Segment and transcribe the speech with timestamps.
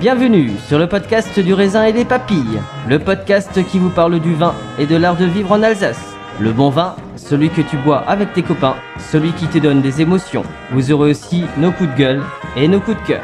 [0.00, 4.34] Bienvenue sur le podcast du raisin et des papilles, le podcast qui vous parle du
[4.34, 6.14] vin et de l'art de vivre en Alsace.
[6.40, 10.00] Le bon vin, celui que tu bois avec tes copains, celui qui te donne des
[10.00, 10.42] émotions.
[10.70, 12.22] Vous aurez aussi nos coups de gueule
[12.56, 13.22] et nos coups de cœur.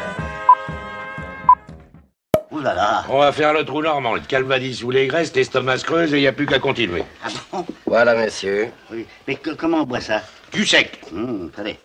[2.53, 3.05] Ouh là là.
[3.09, 6.19] On va faire le trou normand, le calvadis ou les graisses, l'estomac se creuse et
[6.19, 7.05] il n'y a plus qu'à continuer.
[7.25, 7.65] Ah bon?
[7.87, 8.69] Voilà, messieurs.
[8.93, 9.07] Oui.
[9.27, 10.21] Mais que- comment on boit ça?
[10.53, 11.01] Du sec.
[11.15, 11.79] Hum, Allez.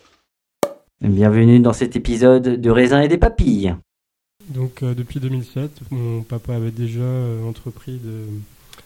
[1.02, 3.76] Bienvenue dans cet épisode de raisin et des papilles.
[4.50, 8.00] Donc euh, depuis 2007, mon papa avait déjà euh, entrepris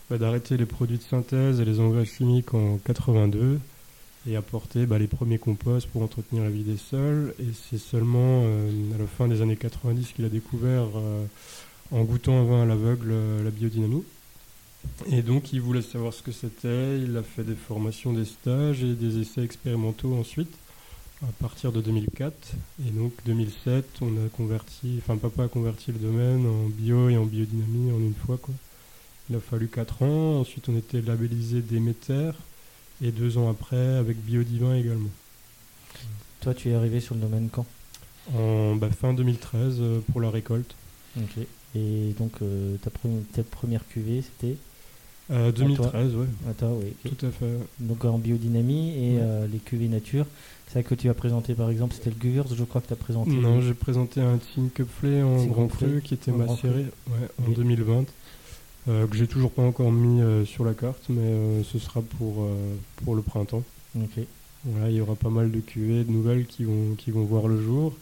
[0.09, 3.59] bah, d'arrêter les produits de synthèse et les engrais chimiques en 82
[4.30, 7.33] et apporter bah, les premiers composts pour entretenir la vie des sols.
[7.39, 10.86] Et c'est seulement euh, à la fin des années 90 qu'il a découvert,
[11.92, 14.04] en goûtant un vin à l'aveugle, la biodynamie.
[15.10, 18.83] Et donc il voulait savoir ce que c'était, il a fait des formations, des stages
[18.83, 20.55] et des essais expérimentaux ensuite
[21.23, 22.33] à partir de 2004.
[22.86, 27.17] Et donc 2007, on a converti, enfin papa a converti le domaine en bio et
[27.17, 28.54] en biodynamie en une fois quoi.
[29.30, 32.32] Il a fallu 4 ans, ensuite on était labellisé Déméter
[33.02, 35.10] et deux ans après avec Biodivin également.
[36.42, 37.66] Toi, tu es arrivé sur le domaine quand?
[38.36, 40.76] En bah, fin 2013 euh, pour la récolte.
[41.17, 41.45] Ok.
[41.76, 44.55] Et donc, euh, ta, pre- ta première cuvée, c'était?
[45.30, 46.93] Euh, 2013, ouais, à toi, oui.
[47.05, 47.17] ok.
[47.17, 47.45] tout à fait.
[47.80, 49.21] Donc en biodynamie et Ouais.
[49.21, 50.26] euh, les cuvées nature.
[50.67, 52.93] C'est ça que tu as présenté par exemple, c'était le Gewürz, je crois que tu
[52.93, 53.32] as présenté.
[53.32, 57.48] Non, j'ai présenté un Tinköpflé en Tinköpflé, grand cru qui était en macéré ouais, en
[57.49, 57.55] Oui.
[57.55, 58.05] 2020.
[58.89, 62.02] euh, que j'ai toujours pas encore mis euh, sur la carte, mais euh, ce sera
[62.02, 63.64] pour, euh, pour le printemps.
[63.98, 64.23] Ok.
[64.64, 67.48] Voilà, il y aura pas mal de cuvées, de nouvelles qui vont, qui vont voir
[67.49, 67.93] le jour.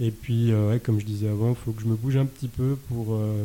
[0.00, 2.26] Et puis, euh, ouais, comme je disais avant, il faut que je me bouge un
[2.26, 3.44] petit peu pour, euh,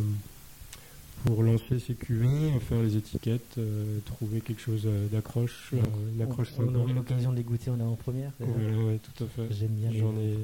[1.25, 5.77] pour lancer ces cuvées, faire les étiquettes, euh, trouver quelque chose euh, d'accroche, euh,
[6.15, 6.79] une accroche on, on sympa.
[6.79, 8.31] aura l'occasion de les goûter en avant-première.
[8.39, 9.53] Ouais, ouais, tout à fait.
[9.53, 9.91] J'aime bien.
[9.93, 10.37] J'en ai,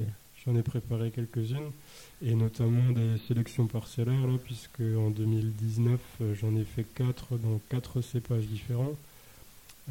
[0.46, 1.70] j'en ai préparé quelques-unes,
[2.24, 7.60] et notamment des sélections parcellaires, là, puisque en 2019, euh, j'en ai fait quatre dans
[7.68, 8.96] quatre cépages différents,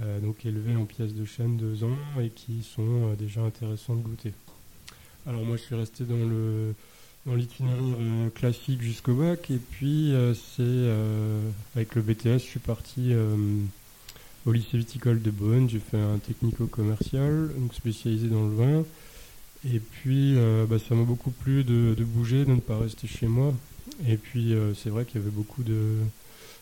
[0.01, 3.95] euh, donc élevés en pièces de chêne deux ans, et qui sont euh, déjà intéressants
[3.95, 4.33] de goûter.
[5.27, 6.73] Alors moi, je suis resté dans le
[7.25, 11.41] dans l'itinéraire euh, classique jusqu'au bac, et puis euh, c'est euh,
[11.75, 13.13] avec le BTS, je suis parti
[14.45, 18.85] au lycée viticole de Beaune, j'ai fait un technico-commercial, donc spécialisé dans le vin.
[19.69, 20.35] Et puis,
[20.69, 23.53] bah, ça m'a beaucoup plu de, bouger, de ne pas rester chez moi.
[24.07, 25.97] Et puis, c'est vrai qu'il y avait beaucoup de,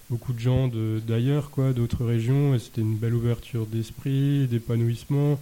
[0.10, 0.68] beaucoup de gens
[1.08, 2.56] d'ailleurs, quoi, d'autres régions.
[2.56, 5.40] Et c'était une belle ouverture d'esprit, d'épanouissement.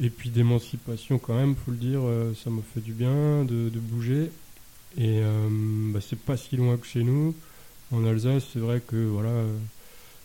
[0.00, 2.00] Et puis d'émancipation quand même, faut le dire.
[2.42, 4.30] ça m'a fait du bien de bouger.
[4.96, 5.48] Et euh,
[5.92, 7.34] bah, c'est pas si loin que chez nous.
[7.92, 9.56] En Alsace, c'est vrai que voilà, euh,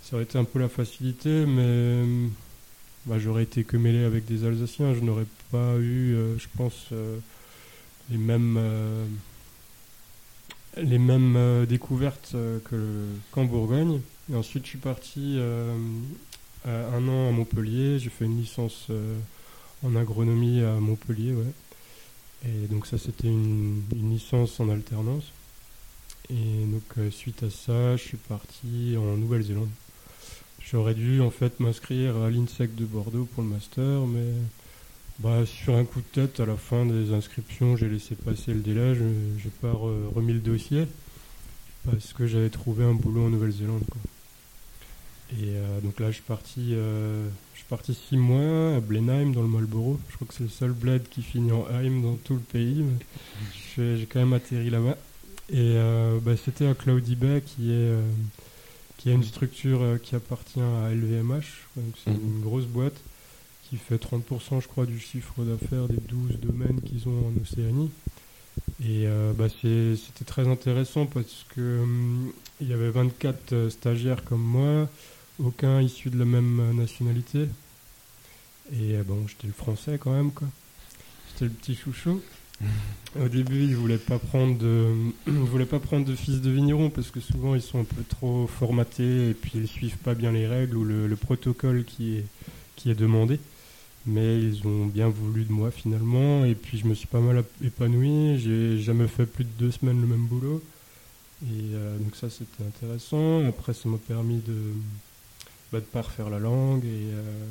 [0.01, 2.03] ça aurait été un peu la facilité, mais
[3.05, 4.93] bah, j'aurais été que mêlé avec des Alsaciens.
[4.93, 7.17] Je n'aurais pas eu, euh, je pense, euh,
[8.09, 9.05] les mêmes, euh,
[10.77, 12.59] les mêmes euh, découvertes euh,
[13.31, 14.01] qu'en Bourgogne.
[14.31, 15.77] Et ensuite, je suis parti euh,
[16.65, 17.99] un an à Montpellier.
[17.99, 19.17] J'ai fait une licence euh,
[19.83, 21.33] en agronomie à Montpellier.
[22.45, 25.31] Et donc ça, c'était une, licence en alternance.
[26.29, 29.69] Et donc euh, suite à ça, je suis parti en Nouvelle-Zélande.
[30.61, 34.31] J'aurais dû en fait m'inscrire à l'INSEC de Bordeaux pour le master, mais
[35.19, 38.61] Bah, sur un coup de tête, à la fin des inscriptions, j'ai laissé passer le
[38.61, 39.03] délai, je
[39.41, 40.87] j'ai pas re- remis le dossier
[41.85, 43.83] parce que j'avais trouvé un boulot en Nouvelle-Zélande.
[45.33, 47.27] Et euh, donc là, je suis parti, euh,
[47.75, 49.97] je suis parti six mois à Blenheim dans le Marlborough.
[50.09, 52.83] Je crois que c'est le seul bled qui finit en Heim dans tout le pays.
[53.75, 54.97] j'ai quand même atterri là-bas.
[55.49, 58.01] Et euh, bah, c'était à Cloudy Bay qui est euh,
[58.97, 61.65] qui est une structure euh, qui appartient à LVMH.
[62.03, 62.19] C'est Mhm.
[62.35, 62.95] une grosse boîte
[63.69, 67.89] qui fait 30% je crois du chiffre d'affaires des 12 domaines qu'ils ont en Océanie.
[68.85, 72.31] Et bah, c'était très intéressant parce que hum,
[72.61, 74.87] il y avait 24 euh, stagiaires comme moi,
[75.39, 77.47] aucun issu de la même nationalité.
[78.71, 80.47] Et euh, bon, j'étais le français quand même quoi.
[81.31, 82.21] J'étais le petit chouchou.
[83.19, 84.55] Au début, ils voulaient pas prendre
[85.27, 88.03] ils voulaient pas prendre de fils de vigneron parce que souvent ils sont un peu
[88.07, 92.17] trop formatés et puis ils suivent pas bien les règles ou le, le protocole qui
[92.17, 92.25] est
[92.75, 93.39] qui est demandé.
[94.05, 97.43] Mais ils ont bien voulu de moi finalement et puis je me suis pas mal
[97.63, 98.37] épanoui.
[98.39, 100.61] J'ai jamais fait plus de deux semaines le même boulot
[101.43, 103.45] et euh, donc ça c'était intéressant.
[103.47, 104.73] Après, ça m'a permis de
[105.71, 107.45] bah, de pas refaire la langue euh,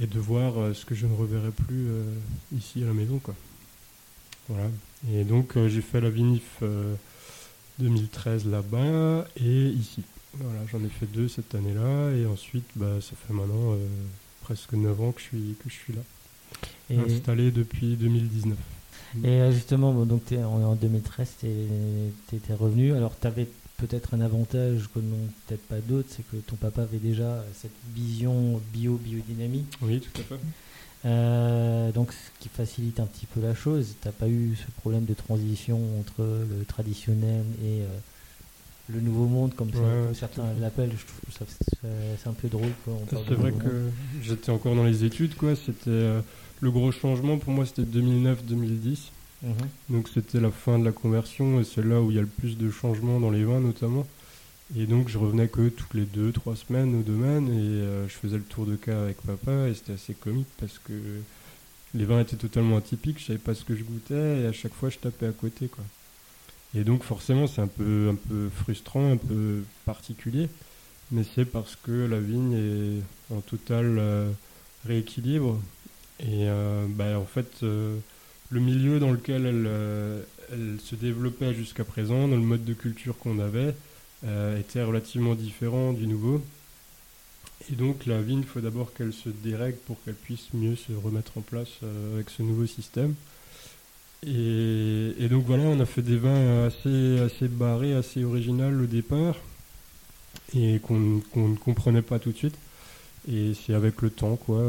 [0.00, 2.04] et de voir euh, ce que je ne reverrai plus euh,
[2.56, 3.34] ici à la maison quoi.
[4.48, 4.68] Voilà.
[5.12, 6.94] Et donc euh, j'ai fait la Vinif euh,
[7.78, 10.02] 2013 là-bas et ici.
[10.34, 13.76] Voilà, j'en ai fait deux cette année-là et ensuite bah, ça fait maintenant
[14.42, 16.02] presque 9 ans que je suis, que je suis là,
[16.90, 18.56] Et, installé depuis 2019.
[19.24, 22.92] et justement, bon, donc est en 2013, tu étais revenu.
[22.92, 23.48] Alors, tu avais
[23.78, 27.72] peut-être un avantage que n'ont peut-être pas d'autres, c'est que ton papa avait déjà cette
[27.94, 29.64] vision bio-biodynamie.
[29.80, 30.40] Oui, tout à fait.
[31.04, 33.94] Euh, donc, ce qui facilite un petit peu la chose.
[34.00, 37.98] T'as pas eu ce problème de transition entre le traditionnel et euh,
[38.88, 40.92] le nouveau monde, comme, Ouais, ouais, certains l'appellent.
[40.96, 41.54] Je trouve ça
[42.20, 42.70] c'est un peu drôle.
[43.08, 43.92] C'est vrai que monde.
[44.22, 45.54] j'étais encore dans les études, quoi.
[45.54, 46.20] C'était euh,
[46.60, 49.10] le gros changement pour moi, c'était 2009-2010.
[49.42, 49.52] Mhm.
[49.90, 52.26] Donc c'était la fin de la conversion et c'est là où il y a le
[52.26, 54.06] plus de changements dans les vins notamment.
[54.76, 58.14] Et donc je revenais que toutes les deux, trois semaines au domaine et euh, je
[58.14, 60.92] faisais le tour de cas avec papa et c'était assez comique parce que
[61.94, 64.74] les vins étaient totalement atypiques, je savais pas ce que je goûtais et à chaque
[64.74, 65.84] fois je tapais à côté quoi.
[66.74, 70.48] Et donc forcément c'est un peu, un peu frustrant, un peu particulier,
[71.10, 74.30] mais c'est parce que la vigne est en total euh,
[74.86, 75.58] rééquilibre
[76.20, 77.96] et euh, bah, en fait euh,
[78.50, 80.22] le milieu dans lequel elle, euh,
[80.52, 83.74] elle se développait jusqu'à présent, dans le mode de culture qu'on avait,
[84.24, 86.42] euh, était relativement différent du nouveau.
[87.70, 90.92] Et donc la vigne, il faut d'abord qu'elle se dérègle pour qu'elle puisse mieux se
[90.92, 93.14] remettre en place euh, avec ce nouveau système.
[94.26, 99.36] Et, donc voilà, on a fait des vins assez, barrés, assez original au départ,
[100.56, 102.56] et qu'on ne comprenait pas tout de suite.
[103.30, 104.60] Et c'est avec le temps, quoi,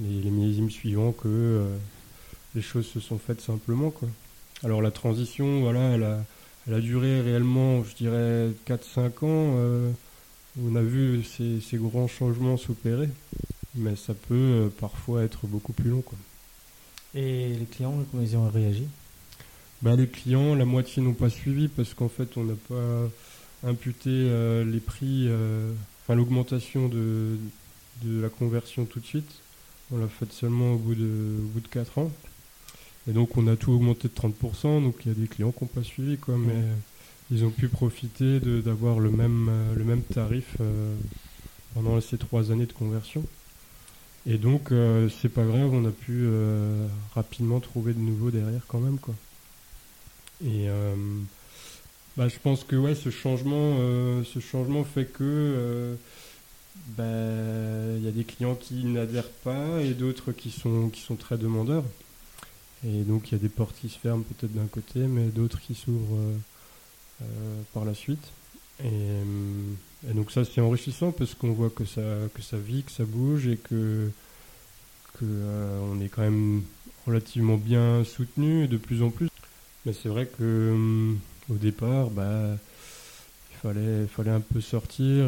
[0.00, 1.64] les, millésimes suivants, que
[2.56, 4.08] les choses se sont faites simplement, quoi.
[4.64, 6.24] Alors la transition, voilà, elle a,
[6.66, 9.54] elle a duré réellement, je dirais, 4-5 ans.
[9.58, 9.90] euh,
[10.64, 13.10] on a vu ces, ces grands changements s'opérer,
[13.74, 16.16] mais ça peut euh, parfois être beaucoup plus long, quoi.
[17.14, 18.86] Et les clients, comment ils ont réagi?
[19.82, 24.08] Bah, les clients, la moitié n'ont pas suivi parce qu'en fait, on n'a pas imputé
[24.10, 25.28] euh, les prix,
[26.02, 27.36] enfin l'augmentation de,
[28.02, 29.30] de la conversion tout de suite.
[29.92, 32.10] On l'a fait seulement au bout de, au bout de 4 ans.
[33.08, 34.82] Et donc, on a tout augmenté de 30%.
[34.82, 36.54] Donc, il y a des clients qui n'ont pas suivi, quoi, mais
[37.30, 40.94] ils ont pu profiter d'avoir le même, euh, le même tarif euh,
[41.74, 43.24] pendant ces 3 années de conversion.
[44.26, 48.62] Et donc, euh, c'est pas grave, on a pu euh, rapidement trouver de nouveaux derrière
[48.66, 49.14] quand même, quoi.
[50.44, 50.66] Et
[52.16, 53.78] bah, je pense que ouais, ce changement,
[54.22, 55.96] ce changement fait que
[56.88, 57.04] bah,
[57.96, 61.38] il y a des clients qui n'adhèrent pas et d'autres qui sont qui sont très
[61.38, 61.84] demandeurs.
[62.86, 65.60] Et donc il y a des portes qui se ferment peut-être d'un côté, mais d'autres
[65.60, 66.36] qui s'ouvrent euh,
[67.22, 68.32] euh, par la suite.
[68.80, 69.22] Et, euh,
[70.10, 72.02] et donc ça c'est enrichissant parce qu'on voit que ça
[72.34, 74.10] que ça vit, que ça bouge et que
[75.14, 76.62] que euh, on est quand même
[77.06, 79.28] relativement bien soutenu de plus en plus.
[79.86, 81.14] Mais c'est vrai que
[81.50, 82.56] au départ, bah,
[83.52, 85.26] il fallait, fallait un peu sortir,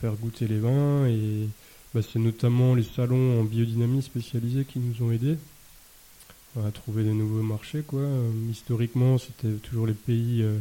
[0.00, 1.48] faire goûter les vins et
[1.94, 5.36] bah, c'est notamment les salons en biodynamie spécialisés qui nous ont aidés
[6.64, 7.82] à trouver des nouveaux marchés.
[7.82, 8.00] Quoi.
[8.00, 10.56] Euh, historiquement, c'était toujours les pays euh,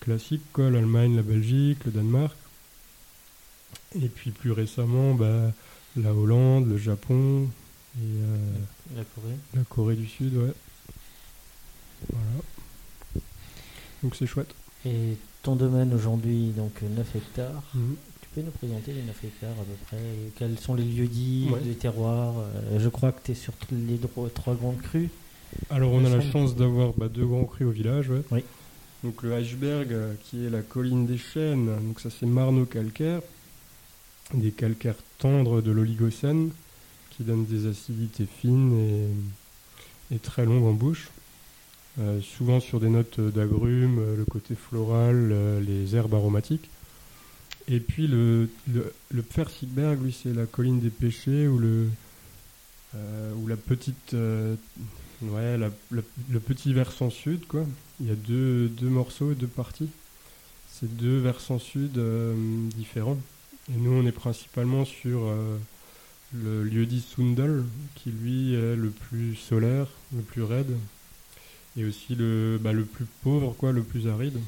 [0.00, 2.36] classiques, quoi, l'Allemagne, la Belgique, le Danemark.
[4.00, 5.52] Et puis plus récemment, bah,
[5.96, 7.48] la Hollande, le Japon
[7.98, 8.36] et euh,
[8.96, 10.52] La Corée la Corée du Sud, ouais.
[12.12, 13.22] Voilà.
[14.02, 14.54] Donc c'est chouette.
[14.84, 17.96] Et ton domaine aujourd'hui, donc 9 hectares, Mhm.
[18.22, 19.98] tu peux nous présenter les 9 hectares à peu près?
[20.36, 21.60] Quels sont les lieux-dits, Ouais.
[21.64, 22.34] les terroirs?
[22.38, 23.98] Euh, Je crois que tu es sur les
[24.34, 25.10] trois grandes crues.
[25.70, 28.10] Alors on a la chance d'avoir bah, deux grands crus au village.
[28.10, 28.22] ouais.
[28.30, 28.44] Oui.
[29.04, 33.20] Donc le Heichberg euh, qui est la colline des chênes, donc ça c'est marno calcaire,
[34.34, 36.50] des calcaires tendres de l'Oligocène
[37.10, 39.08] qui donnent des acidités fines
[40.10, 41.08] et, et très longues en bouche.
[42.00, 46.68] Euh, souvent sur des notes d'agrumes, euh, le côté floral, euh, les herbes aromatiques.
[47.66, 51.88] Et puis le, le, le Pfeffersigberg, lui c'est la colline des pêchers ou le,
[52.94, 54.14] euh, ou la petite
[55.22, 55.56] Ouais,
[55.90, 57.66] le petit versant sud, quoi.
[58.00, 59.90] Il y a deux, deux morceaux, deux parties.
[60.70, 62.34] C'est deux versants sud euh,
[62.76, 63.18] différents.
[63.70, 65.58] Et nous, on est principalement sur euh,
[66.32, 67.64] le lieu-dit Sundal,
[67.96, 70.76] qui lui est le plus solaire, le plus raide,
[71.76, 74.38] et aussi le, bah, le plus pauvre, quoi, le plus aride.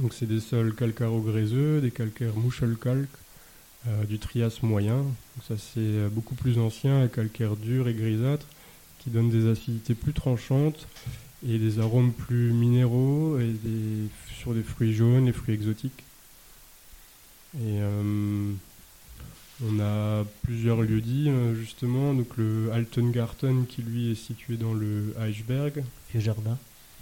[0.00, 3.08] Donc c'est des sols calcaro-gréseux, des calcaires mouchelkalk,
[3.86, 5.04] euh, du Trias moyen.
[5.46, 8.46] Ça c'est euh, beaucoup plus ancien, calcaire dur et grisâtre
[9.04, 10.88] qui donne des acidités plus tranchantes
[11.46, 14.08] et des arômes plus minéraux et des,
[14.38, 16.02] sur des fruits jaunes, les fruits exotiques.
[17.56, 18.52] Et euh,
[19.62, 25.14] on a plusieurs lieux-dits euh, justement, donc le Altengarten qui lui est situé dans le
[25.20, 26.58] Eichberg, Vieux jardin.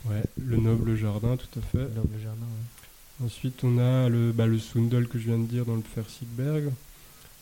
[0.07, 1.79] ouais, le noble jardin tout à fait.
[1.79, 3.27] Là, le jardin, ouais.
[3.27, 6.73] Ensuite, on a le, bah, le Sundel que je viens de dire dans le Pfeffersigberg.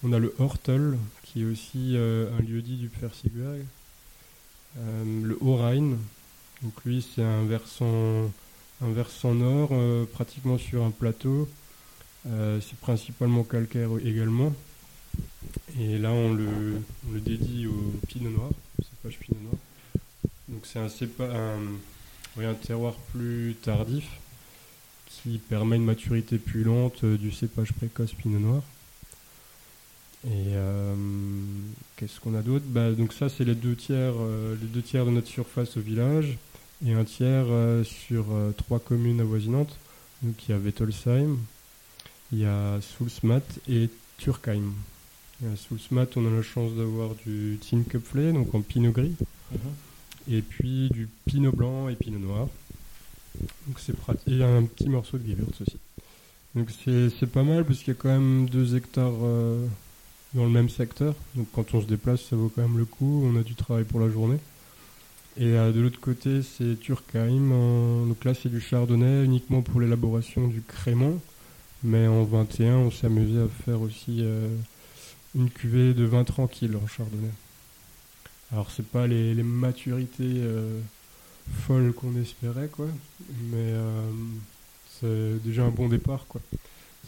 [0.03, 3.65] On a le Hortel, qui est aussi euh, un lieu-dit du Pfeffersigberg.
[4.79, 5.97] Euh, le Haut-Rhin,
[6.63, 8.31] donc lui, c'est un versant,
[8.83, 11.49] un versant nord, euh, pratiquement sur un plateau.
[12.27, 14.53] Euh, c'est principalement calcaire également.
[15.79, 16.83] Et là, on le,
[17.21, 19.55] dédie au Pinot Noir, cépage Pinot Noir.
[20.49, 20.79] Donc c'est
[22.39, 24.07] un, terroir plus tardif
[25.07, 28.63] qui permet une maturité plus lente du cépage précoce Pinot Noir.
[30.27, 30.95] Et euh,
[31.97, 32.65] qu'est-ce qu'on a d'autre?
[32.69, 35.81] Bah, Donc ça, c'est les deux tiers, euh, les deux tiers de notre surface au
[35.81, 36.37] village
[36.85, 39.79] et un tiers euh, sur trois communes avoisinantes.
[40.23, 41.39] Donc il y a Wettolsheim,
[42.33, 44.73] il y a Sulsmat et Turkheim.
[45.43, 49.17] Et à Sulsmat, on a la chance d'avoir du Tinköpfle, donc en pinot gris,
[50.31, 52.49] et puis du pinot blanc et pinot noir.
[53.67, 54.29] Donc c'est pratique.
[54.29, 55.79] Et un petit morceau de Gewürz aussi.
[56.55, 59.67] Donc c'est c'est pas mal parce qu'il y a quand même 2 hectares euh,
[60.35, 61.15] dans le même secteur.
[61.35, 63.23] Donc quand on se déplace, ça vaut quand même le coup.
[63.25, 64.39] On a du travail pour la journée.
[65.37, 68.07] Et euh, de l'autre côté, c'est Turkheim.
[68.09, 71.15] Donc là, c'est du chardonnay uniquement pour l'élaboration du crémant.
[71.83, 74.55] Mais en 21, on s'est amusé à faire aussi euh,
[75.35, 77.31] une cuvée de vin tranquille en chardonnay.
[78.53, 80.81] Alors c'est pas les, maturités euh,
[81.67, 82.89] folles qu'on espérait, quoi.
[83.51, 83.73] Mais
[85.01, 86.41] c'est déjà un bon départ, quoi.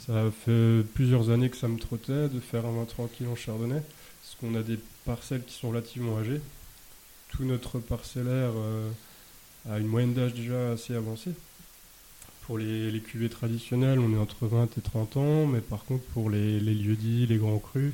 [0.07, 3.81] Ça fait plusieurs années que ça me trottait de faire un vin tranquille en chardonnay,
[4.21, 6.41] parce qu'on a des parcelles qui sont relativement âgées.
[7.29, 8.91] Tout notre parcellaire euh,
[9.71, 11.31] a une moyenne d'âge déjà assez avancée.
[12.47, 16.31] Pour les, cuvées traditionnelles, on est entre 20 et 30 ans, mais par contre pour
[16.31, 17.93] les, lieux-dits, les grands crus,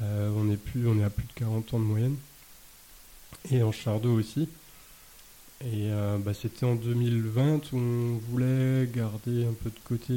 [0.00, 2.16] euh, on, est plus, on est à plus de 40 ans de moyenne.
[3.50, 4.48] Et en chardot aussi.
[5.60, 10.14] Et euh, bah, c'était en 2020 où on voulait garder un peu de côté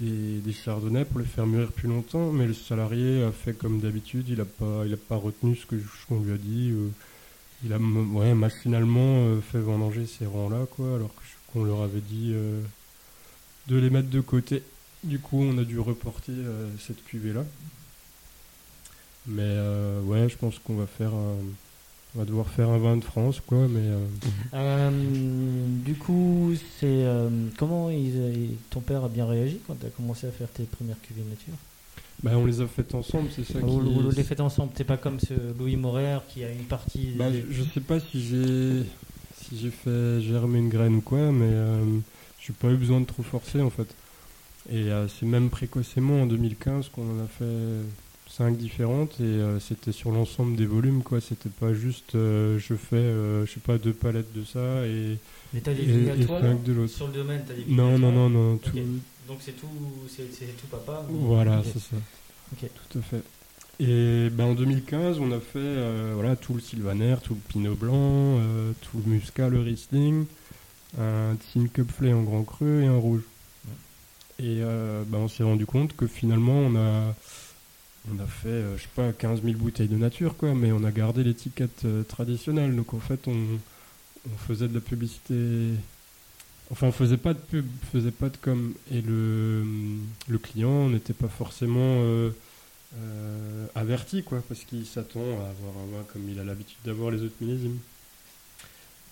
[0.00, 3.80] des, des chardonnays pour les faire mûrir plus longtemps, mais le salarié a fait comme
[3.80, 5.66] d'habitude, il n'a pas, pas retenu ce
[6.08, 6.70] qu'on lui a dit.
[6.72, 6.88] euh,
[7.64, 11.14] il a ouais, machinalement euh, fait vendanger ces rangs-là, quoi, alors
[11.52, 12.60] qu'on leur avait dit euh,
[13.68, 14.62] de les mettre de côté.
[15.02, 17.44] Du coup, on a dû reporter euh, cette cuvée-là.
[19.26, 21.36] Mais euh, je pense qu'on va faire un-
[22.16, 23.98] on va devoir faire un vin de France, quoi, mais euh,
[24.54, 24.90] Euh,
[25.84, 30.26] du coup, c'est euh, comment ils- ton père a bien réagi quand tu as commencé
[30.26, 31.54] à faire tes premières cuvées nature
[32.22, 34.16] bah, on les a faites ensemble, c'est ça Vous, qui...
[34.16, 37.10] les faites ensemble, t'es pas comme ce Louis Morer qui a une partie.
[37.14, 38.82] Bah, je, je sais pas si j'ai
[39.44, 41.84] si j'ai fait germer une graine ou quoi, mais euh,
[42.40, 43.86] j'ai pas eu besoin de trop forcer en fait.
[44.72, 44.86] Et
[45.20, 47.44] c'est même précocement en 2015 qu'on en a fait
[48.36, 51.20] cinq différentes et euh, c'était sur l'ensemble des volumes quoi.
[51.20, 55.18] C'était pas juste euh, je fais euh, je sais pas deux palettes de ça et
[55.54, 56.86] Mais t'as des et- vignes à toi de.
[56.86, 58.60] Sur le domaine, t'as des vignes Non à non toi non non
[59.28, 59.68] Donc c'est tout,
[60.08, 61.04] c'est tout papa.
[61.10, 61.96] voilà c'est ça.
[62.52, 62.68] Ok.
[62.90, 63.22] Tout à fait.
[63.78, 67.74] Et ben, en 2015, on a fait euh, voilà, tout le sylvaner, tout le pinot
[67.74, 67.94] blanc,
[68.38, 70.24] euh, tout le muscat, le riesling,
[70.98, 73.20] un Tinköpfle en grand cru et un rouge.
[74.38, 77.14] Et euh, ben, on s'est rendu compte que finalement, on a,
[78.12, 80.84] on a fait, euh, je sais pas, 15 000 bouteilles de nature, quoi, mais on
[80.84, 82.74] a gardé l'étiquette euh, traditionnelle.
[82.76, 83.32] Donc en fait, on,
[84.32, 85.70] on faisait de la publicité
[86.72, 88.74] Enfin, on faisait pas de pub, on faisait pas de com.
[88.90, 89.64] Et le,
[90.26, 92.30] le client n'était pas forcément euh,
[92.96, 97.12] euh, averti, quoi, parce qu'il s'attend à avoir un vin comme il a l'habitude d'avoir
[97.12, 97.78] les autres millésimes.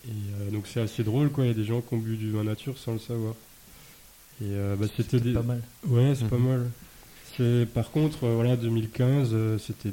[0.08, 1.44] Et euh, donc c'est assez drôle, quoi.
[1.44, 3.34] Il y a des gens qui ont bu du vin nature sans le savoir.
[4.42, 5.32] Et bah, c'était des...
[5.32, 5.62] pas mal.
[5.86, 6.48] Ouais, c'est pas Mhm.
[6.48, 6.70] mal.
[7.74, 9.90] Par contre, euh, voilà, 2015, euh, c'était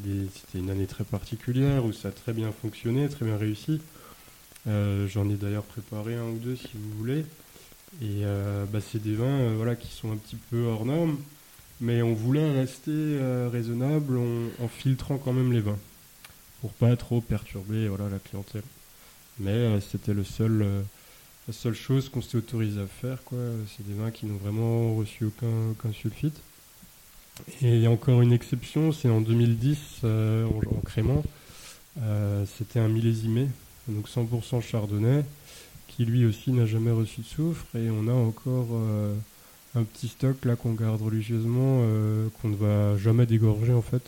[0.53, 3.81] une année très particulière où ça a très bien fonctionné, très bien réussi.
[4.67, 7.25] Euh, J'en ai d'ailleurs préparé un ou deux si vous voulez.
[8.01, 8.24] Et
[8.71, 11.17] bah, c'est des vins voilà, qui sont un petit peu hors normes,
[11.81, 13.19] mais on voulait rester
[13.51, 15.77] raisonnable en, filtrant quand même les vins
[16.62, 18.63] pour pas trop perturber voilà, la clientèle.
[19.39, 23.17] Mais c'était la seule chose qu'on s'est autorisé à faire.
[23.75, 26.41] C'est des vins qui n'ont vraiment reçu aucun sulfite.
[27.62, 31.24] Et il y a encore une exception, c'est en 2010, euh, en, en crémant.
[32.01, 33.48] Euh, c'était un millésimé,
[33.88, 35.24] donc 100% chardonnay,
[35.88, 37.65] qui lui aussi n'a jamais reçu de soufre.
[37.75, 39.13] Et on a encore euh,
[39.75, 41.83] un petit stock là qu'on garde religieusement,
[42.41, 44.03] qu'on ne va jamais dégorger en fait.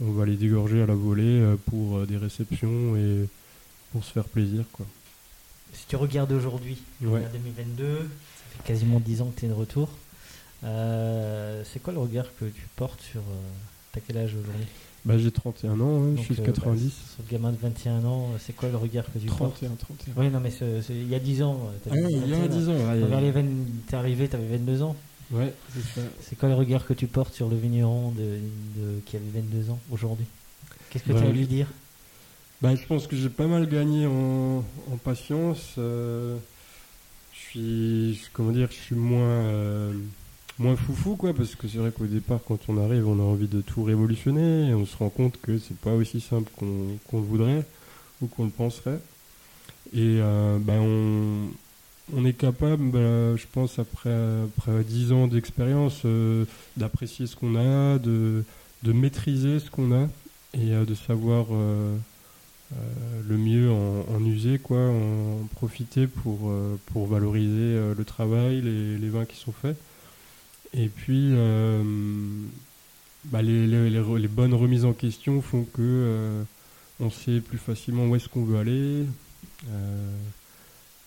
[0.00, 3.28] On va les dégorger à la volée pour des réceptions et
[3.92, 4.64] pour se faire plaisir.
[4.72, 4.86] quoi.
[5.74, 7.22] Si tu regardes aujourd'hui, Ouais.
[7.22, 8.04] est en 2022, ça
[8.56, 9.88] fait quasiment 10 ans que tu es de retour.
[10.64, 13.20] Euh, c'est quoi le regard que tu portes sur.
[13.20, 13.34] Euh,
[13.92, 14.66] T'as quel âge aujourd'hui?
[15.04, 16.84] Bah, j'ai 31 ans, ouais, je suis de euh, 90.
[16.86, 19.56] bah, sur le gamin de 21 ans, c'est quoi le regard que tu portes?
[19.56, 20.14] 31, 31.
[20.16, 20.50] Oui, non, mais
[20.88, 21.60] il y a 10 ans.
[21.86, 23.32] euh, Ah, dit il y a 21, 10 ans, ouais,
[23.88, 24.96] t'es arrivé, t'avais 22 ans.
[25.32, 26.06] ouais, c'est ça.
[26.22, 29.70] C'est quoi le regard que tu portes sur le vigneron de, de- qui avait 22
[29.70, 30.26] ans aujourd'hui?
[30.90, 31.66] Qu'est-ce que tu as à lui dire?
[32.62, 34.58] Bah, je pense que j'ai pas mal gagné en,
[34.90, 35.74] en patience.
[35.78, 36.38] euh,
[37.34, 39.92] je suis, comment dire, je suis moins, euh,
[40.58, 43.48] moins foufou, quoi, parce que c'est vrai qu'au départ, quand on arrive, on a envie
[43.48, 47.24] de tout révolutionner, et on se rend compte que c'est pas aussi simple qu'on le
[47.24, 47.64] voudrait
[48.20, 49.00] ou qu'on le penserait.
[49.94, 51.48] Et euh, bah, on,
[52.14, 54.14] on est capable, bah, je pense, après,
[54.58, 56.44] après 10 ans d'expérience, euh,
[56.76, 58.44] d'apprécier ce qu'on a, de,
[58.82, 60.08] de maîtriser ce qu'on a
[60.54, 61.46] et euh, de savoir
[63.28, 66.50] le mieux en, user, quoi, en profiter pour,
[66.86, 69.76] pour valoriser le travail, les vins qui sont faits.
[70.74, 71.82] Et puis, euh,
[73.26, 76.42] bah, les, bonnes remises en question font que euh,
[76.98, 79.04] on sait plus facilement où est-ce qu'on veut aller,
[79.68, 80.10] euh,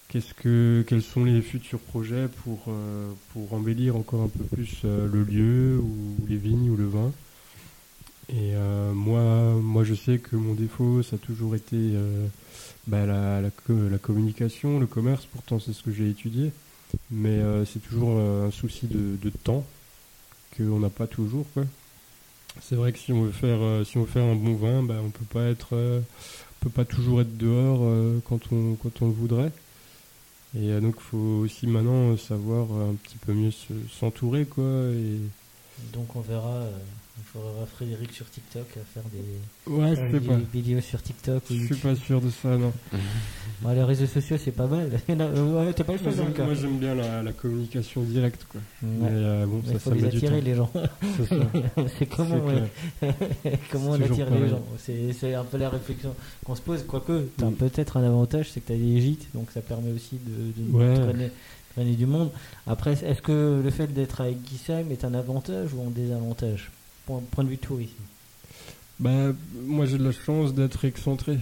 [0.09, 2.69] quels sont les futurs projets pour,
[3.51, 7.11] embellir encore un peu plus le lieu ou les vignes ou le vin.
[8.29, 8.53] Et
[8.93, 11.95] moi, moi, je sais que mon défaut, ça a toujours été
[12.87, 15.25] bah, la communication, le commerce.
[15.25, 16.53] Pourtant, c'est ce que j'ai étudié.
[17.11, 19.65] Mais euh, c'est toujours euh, un souci de, temps
[20.55, 21.45] qu'on n'a pas toujours.
[21.53, 21.63] quoi.
[22.61, 24.83] C'est vrai que si on veut faire, euh, si on veut faire un bon vin,
[24.83, 27.81] bah, on peut pas être, on peut pas toujours être dehors
[28.27, 29.51] quand on, quand on le voudrait.
[30.57, 34.63] Et donc, faut aussi maintenant savoir un petit peu mieux se- s'entourer, quoi.
[34.63, 35.19] Et
[35.91, 36.63] Donc on verra,
[37.17, 40.37] euh, on verra Frédéric sur TikTok à faire des, ouais, faire je sais des pas.
[40.53, 41.43] vidéos sur TikTok.
[41.49, 42.71] Je suis pas sûr de ça, non.
[43.61, 44.89] Bon, les réseaux sociaux c'est pas mal.
[45.09, 46.43] Euh, ouais, T'as pas le Moi, j'aime- cas.
[46.43, 48.59] moi, j'aime bien la, la communication directe, quoi.
[48.83, 48.89] Ouais.
[49.01, 50.69] Mais euh, bon, Mais ça, faut ça les attirer les gens.
[51.97, 52.37] C'est comment,
[53.71, 54.61] comment on attire les gens.
[54.77, 56.83] C'est un peu la réflexion qu'on se pose.
[56.85, 57.55] Quoique, tu as Mm.
[57.55, 60.71] peut-être un avantage, c'est que tu as des gîtes, donc ça permet aussi de, de
[60.71, 60.93] Ouais.
[61.73, 62.29] traîner, du monde.
[62.67, 66.71] Après, est-ce que le fait d'être avec Guissheim est un avantage ou un désavantage?
[67.05, 67.93] Point, point de vue tourisme.
[68.99, 69.33] Bah,
[69.65, 71.39] moi, j'ai de la chance d'être excentré.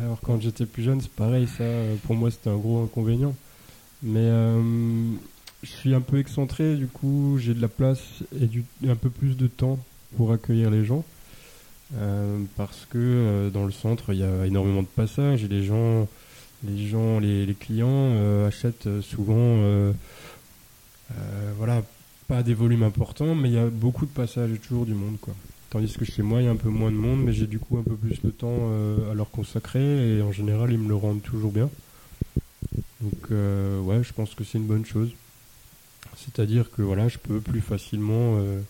[0.00, 1.64] Alors, quand j'étais plus jeune, c'est pareil, ça,
[2.06, 3.34] pour moi, c'était un gros inconvénient.
[4.02, 4.62] Mais euh,
[5.62, 8.02] je suis un peu excentré, du coup, j'ai de la place
[8.40, 8.48] et
[8.88, 9.78] un peu plus de temps
[10.16, 11.04] pour accueillir les gens.
[11.96, 15.64] Euh, parce que euh, dans le centre, il y a énormément de passages et les
[15.64, 16.08] gens,
[16.66, 19.58] les gens, les, clients achètent souvent,
[21.58, 21.82] voilà,
[22.28, 25.16] pas des volumes importants, mais il y a beaucoup de passages et toujours du monde,
[25.20, 25.34] quoi.
[25.74, 27.58] Tandis que chez moi, il y a un peu moins de monde, mais j'ai du
[27.58, 30.88] coup un peu plus de temps euh, à leur consacrer et en général, ils me
[30.88, 31.68] le rendent toujours bien.
[33.00, 35.10] Donc, euh, ouais, je pense que c'est une bonne chose.
[36.16, 38.60] C'est-à-dire que voilà, je peux plus facilement euh,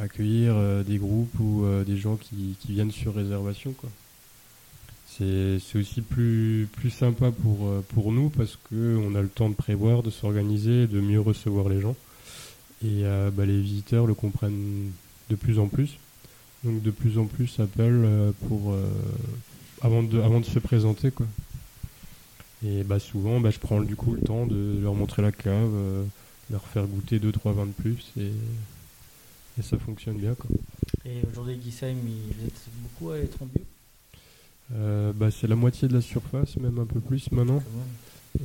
[0.00, 3.74] accueillir des groupes ou des gens qui, viennent sur réservation.
[5.06, 9.54] C'est aussi plus, plus sympa pour, pour nous parce que on a le temps de
[9.54, 11.96] prévoir, de s'organiser, de mieux recevoir les gens.
[12.82, 14.90] Et euh, bah, les visiteurs le comprennent
[15.30, 15.96] de plus en plus.
[16.64, 18.86] Donc de plus en plus s'appellent euh, pour euh,
[19.82, 21.26] avant de avant de se présenter quoi.
[22.64, 25.70] Et bah souvent bah, je prends du coup le temps de leur montrer la cave,
[25.74, 26.04] euh,
[26.50, 28.30] leur faire goûter deux trois vins de plus et,
[29.58, 30.48] et ça fonctionne bien quoi.
[31.04, 33.62] Et aujourd'hui, Guissheim, il- vous êtes beaucoup à être en bio
[34.74, 37.62] Euh, bah, c'est la moitié de la surface, même un peu plus maintenant.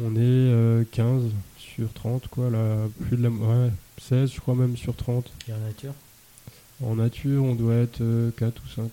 [0.01, 1.23] On est euh, 15
[1.57, 2.75] sur 30, quoi, là,
[3.07, 3.29] plus de la...
[3.29, 5.29] Ouais, 16, je crois même, sur 30.
[5.47, 5.93] Et en nature?
[6.83, 8.91] En nature, on doit être euh, 4 ou 5.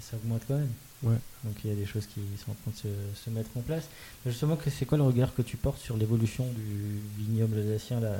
[0.00, 0.70] Ça augmente quand même?
[1.02, 1.16] Ouais.
[1.44, 3.60] Donc il y a des choses qui sont en train de se, se mettre en
[3.60, 3.84] place.
[4.24, 8.10] Mais justement, c'est quoi le regard que tu portes sur l'évolution du vignoble alsacien là?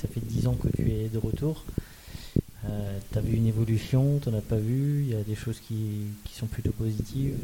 [0.00, 1.64] Ça fait 10 ans que tu es de retour.
[2.66, 4.18] Euh, T'as vu une évolution?
[4.20, 5.02] T'en as pas vu?
[5.02, 7.36] Il y a des choses qui, qui sont plutôt positives?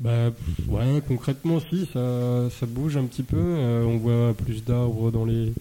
[0.00, 0.30] Bah
[0.68, 3.36] ouais, concrètement si, ça, ça bouge un petit peu.
[3.36, 5.52] Euh, on voit plus d'arbres dans les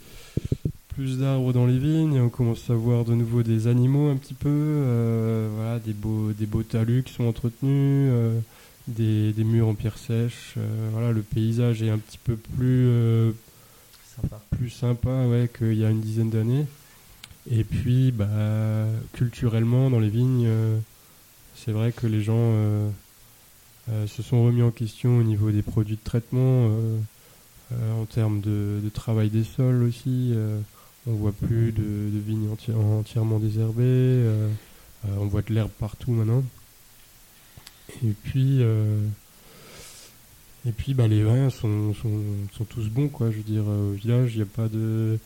[1.02, 2.20] plus d'arbres dans les vignes.
[2.22, 4.50] On commence à voir de nouveau des animaux un petit peu.
[4.50, 8.40] euh, voilà, des beaux des beaux talus qui sont entretenus, euh,
[8.88, 10.54] des, des murs en pierre sèche.
[10.58, 13.34] euh, voilà, le paysage est un petit peu plus
[14.16, 14.42] Sympa.
[14.52, 16.68] plus sympa ouais, qu'il y a une dizaine d'années.
[17.50, 18.28] Et puis, bah,
[19.14, 20.48] culturellement, dans les vignes,
[21.56, 22.54] c'est vrai que les gens
[24.06, 27.00] se sont remis en question au niveau des produits de traitement, euh,
[28.00, 30.34] en termes de, de travail des sols aussi.
[30.36, 30.60] euh,
[31.08, 34.50] on voit plus de, de vignes enti- entièrement désherbées, euh,
[35.06, 36.44] euh, on voit de l'herbe partout maintenant.
[38.04, 39.06] Et puis, euh,
[40.66, 42.22] et puis bah, les vins sont, sont,
[42.56, 43.32] sont tous bons, quoi.
[43.32, 45.18] Je veux dire, euh, au village, il n'y a pas de.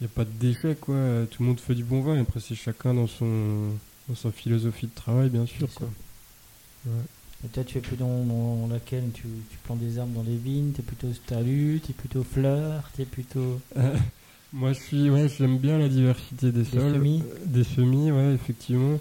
[0.00, 0.94] Il a pas de déchet, quoi.
[1.30, 2.20] Tout le monde fait du bon vin.
[2.20, 3.70] Après, c'est chacun dans son,
[4.08, 5.88] dans sa philosophie de travail, bien sûr, quoi.
[7.44, 9.04] Et toi, tu es plus dans, dans laquelle?
[9.14, 10.72] Tu, tu plantes des arbres dans les vignes?
[10.72, 11.80] T'es plutôt talus?
[11.86, 12.90] T'es plutôt fleurs?
[12.94, 13.60] T'es plutôt.
[14.56, 16.94] Moi, je suis, ouais, j'aime bien la diversité des, sols.
[16.94, 18.98] semis Euh, Des semis, ouais, effectivement.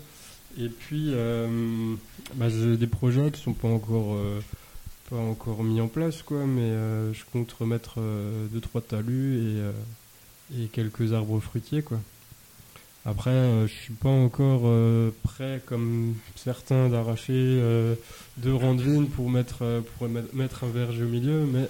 [0.59, 1.95] Et puis, euh,
[2.35, 4.39] bah, j'ai des projets qui sont pas encore, euh,
[5.09, 6.45] pas encore mis en place, quoi.
[6.45, 7.99] Mais euh, je compte remettre
[8.51, 9.39] deux, trois talus
[10.53, 11.99] et, et quelques arbres fruitiers, quoi.
[13.05, 17.93] Après, euh, je suis pas encore euh, prêt, comme certains, d'arracher euh,
[18.37, 21.69] deux vignes pour mettre, pour mettre un verger au milieu, mais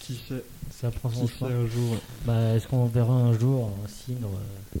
[0.00, 1.50] qui sait, Ça prend son chemin.
[1.50, 1.96] un jour.
[2.26, 4.30] Bah, Est-ce qu'on verra un jour un cindre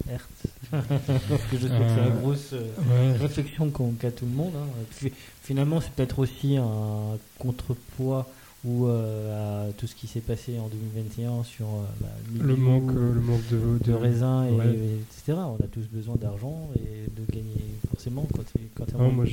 [0.08, 0.26] euh, Hertz
[0.70, 3.16] Parce que je sais que c'est la Euh, grosse euh, Ouais.
[3.16, 4.52] réflexion qu'ont qu'a tout le monde.
[4.56, 4.66] hein.
[4.98, 8.26] Puis, finalement, c'est peut-être aussi un contrepoids
[8.64, 11.66] ou euh, à tout ce qui s'est passé en 2021 sur
[12.00, 12.08] bah,
[12.42, 14.66] Le manque, le manque de, de raisin, et, ouais.
[14.66, 15.38] et etc.
[15.38, 19.24] On a tous besoin d'argent et de gagner forcément quand tu quand Ah, moi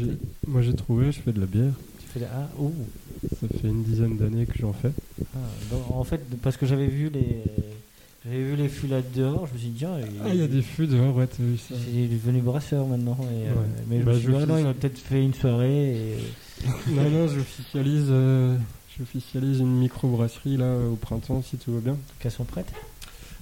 [0.62, 1.74] j'ai, trouvé, je fais de la bière.
[2.00, 2.72] Tu fais la- ah, ouh.
[3.42, 4.92] Ça fait une dizaine d'années que j'en fais.
[5.36, 7.44] Ah, en fait, parce que j'avais vu les
[8.26, 10.62] j'avais vu les fulades dehors, je me suis dit tiens, Ah, il y a des
[10.62, 11.76] fûts dehors, ouais, t'as vu ça.
[11.76, 13.18] c'est devenu brasseur maintenant.
[13.24, 13.54] Et, euh,
[13.90, 15.96] mais je Bah, me suis je dit, ah non, il a peut-être fait une soirée
[15.96, 16.18] et
[16.92, 18.56] non, non, j'officialise, euh,
[18.98, 21.98] j'officialise une micro-brasserie là au printemps si tout va bien.
[22.20, 22.72] qu'elles sont prêtes.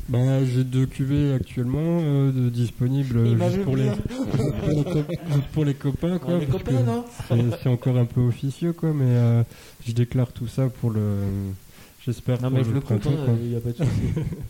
[0.09, 3.85] Bah, j'ai deux cuvées actuellement euh, de, disponibles Il euh, juste pour, les,
[4.65, 6.39] pour les cop- juste pour les copains, quoi.
[6.39, 9.43] Les parce copains, que non c'est, c'est encore un peu officieux, quoi, mais euh,
[9.85, 11.01] je déclare tout ça pour le.
[12.05, 13.33] J'espère Non mais je le coupe, hein, quoi.
[13.43, 13.89] il y a pas de souci.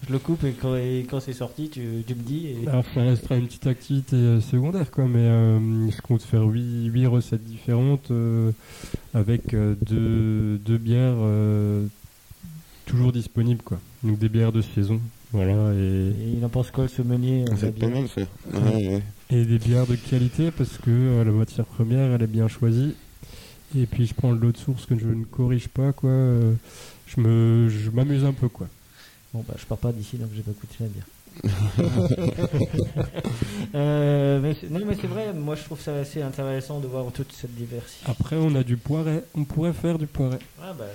[0.08, 2.48] je le coupe et quand, et quand c'est sorti, tu, tu me dis.
[2.48, 2.68] Et...
[2.70, 6.86] Alors ça restera une petite activité euh, secondaire quoi, mais euh, je compte faire 8,
[6.86, 8.52] huit recettes différentes euh,
[9.14, 11.86] avec euh, deux, deux bières euh,
[12.86, 13.80] toujours disponibles quoi.
[14.04, 15.02] Donc des bières de saison,
[15.34, 15.78] voilà, et,
[16.10, 18.22] Et il en pense quoi le sommelier C'est pas mal ça.
[18.54, 19.04] Ouais, ouais.
[19.30, 22.96] et des bières de qualité parce que euh, la matière première elle est bien choisie.
[23.78, 26.12] Et puis je prends de l'eau de source que je ne corrige pas quoi.
[27.16, 28.68] Je me, je m'amuse un peu quoi.
[29.34, 31.06] Bon bah je pars pas d'ici donc j'ai pas goûté la bière.
[33.74, 37.06] Euh, mais c'est- non mais c'est vrai, moi je trouve ça assez intéressant de voir
[37.14, 38.04] toute cette diversité.
[38.06, 40.40] Après on a du poiret, on pourrait faire du poiret.
[40.62, 40.86] Ah bah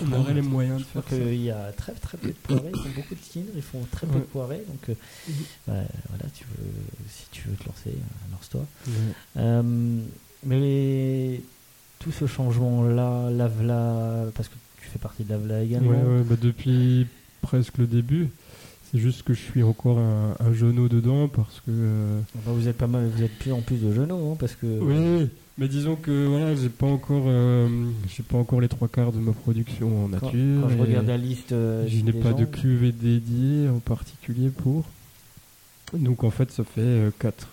[0.00, 1.16] On aurait les moyens de faire ça.
[1.16, 3.84] qu'il y a très très peu de poirées, ils font beaucoup de cidre, ils font
[3.92, 4.94] très peu de poirées, donc euh,
[5.28, 5.34] Mhm.
[5.66, 5.74] bah,
[6.08, 6.64] voilà, tu veux,
[7.10, 8.64] si tu veux te lancer, euh, lance-toi.
[8.86, 8.92] Ouais.
[9.36, 9.98] Euh,
[10.46, 11.40] mais
[11.98, 14.54] tout ce changement-là, l'AVLA, parce que
[14.88, 15.90] fais partie de l'AVLA également.
[15.90, 17.06] Ouais, ouais, bah depuis
[17.42, 18.28] presque le début.
[18.90, 21.70] C'est juste que je suis encore un, un genou dedans parce que.
[21.70, 24.54] euh, Enfin, vous êtes pas mal, vous êtes plus en plus de genoux, hein, parce
[24.54, 24.66] que.
[24.66, 27.68] Oui, mais disons que voilà, j'ai pas encore, euh,
[28.08, 30.30] j'ai pas encore les trois quarts de ma production en nature.
[30.62, 34.86] quand je regarde la liste, euh, je n'ai pas de cuvée dédiée en particulier pour.
[35.92, 37.48] Donc en fait, ça fait quatre,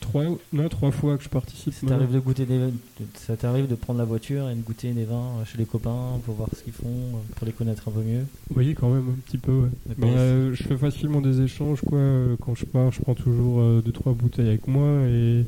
[0.00, 1.72] trois, non, trois fois que je participe.
[1.74, 2.70] Ça t'arrive de goûter des,
[3.14, 6.18] ça t'arrive de prendre la voiture et de goûter des vins euh, chez les copains
[6.24, 8.26] pour voir ce qu'ils font, euh, pour les connaître un peu mieux.
[8.54, 9.68] Oui, quand même, un petit peu, ouais.
[9.86, 10.10] D'accord.
[10.10, 12.00] Mais euh, je fais facilement des échanges, quoi.
[12.40, 15.44] Quand je pars, je prends toujours euh, deux, trois bouteilles avec moi et,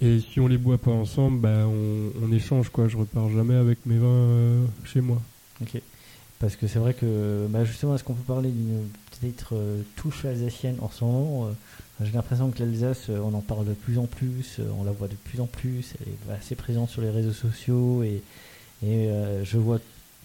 [0.00, 2.88] et si on les boit pas ensemble, bah, on, on échange, quoi.
[2.88, 5.20] Je repars jamais avec mes vins euh, chez moi.
[5.62, 5.80] Ok.
[6.40, 8.86] Parce que c'est vrai que, bah justement, est-ce qu'on peut parler d'une
[9.52, 11.50] euh, touche alsacienne en ce moment
[12.00, 14.92] J'ai l'impression que l'Alsace, euh, on en parle de plus en plus, euh, on la
[14.92, 18.22] voit de plus en plus, elle est assez présente sur les réseaux sociaux et,
[18.84, 19.80] et euh, je vois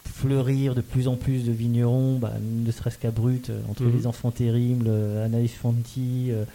[0.06, 3.98] fleurir de plus en plus de vignerons, bah, ne serait-ce qu'à Brut, entre Mhm.
[3.98, 4.90] les enfants terribles,
[5.24, 6.30] Anaïs Fanti.
[6.32, 6.46] euh,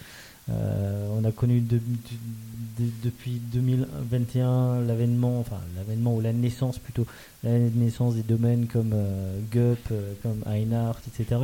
[1.18, 7.07] on a connu de- de- de- depuis 2021 l'avènement, enfin l'avènement ou la naissance plutôt,
[7.42, 11.40] la naissance des domaines comme euh, Gup, euh, comme Einhardt, etc.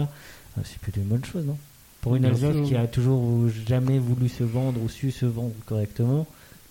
[0.65, 1.59] C'est plutôt une bonne chose, non?
[2.05, 2.65] Pour une Bien Alsace sûr.
[2.67, 6.27] qui a toujours jamais voulu se vendre ou su se vendre correctement,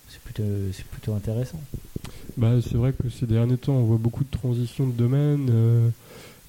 [0.08, 1.60] c'est plutôt, c'est plutôt intéressant.
[2.36, 5.48] Bah, c'est vrai que ces derniers temps, on voit beaucoup de transitions de domaines.
[5.50, 5.88] euh,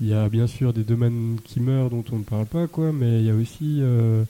[0.02, 2.92] Il y a bien sûr des domaines qui meurent dont on ne parle pas, quoi,
[2.92, 4.24] mais il y a aussi, euh,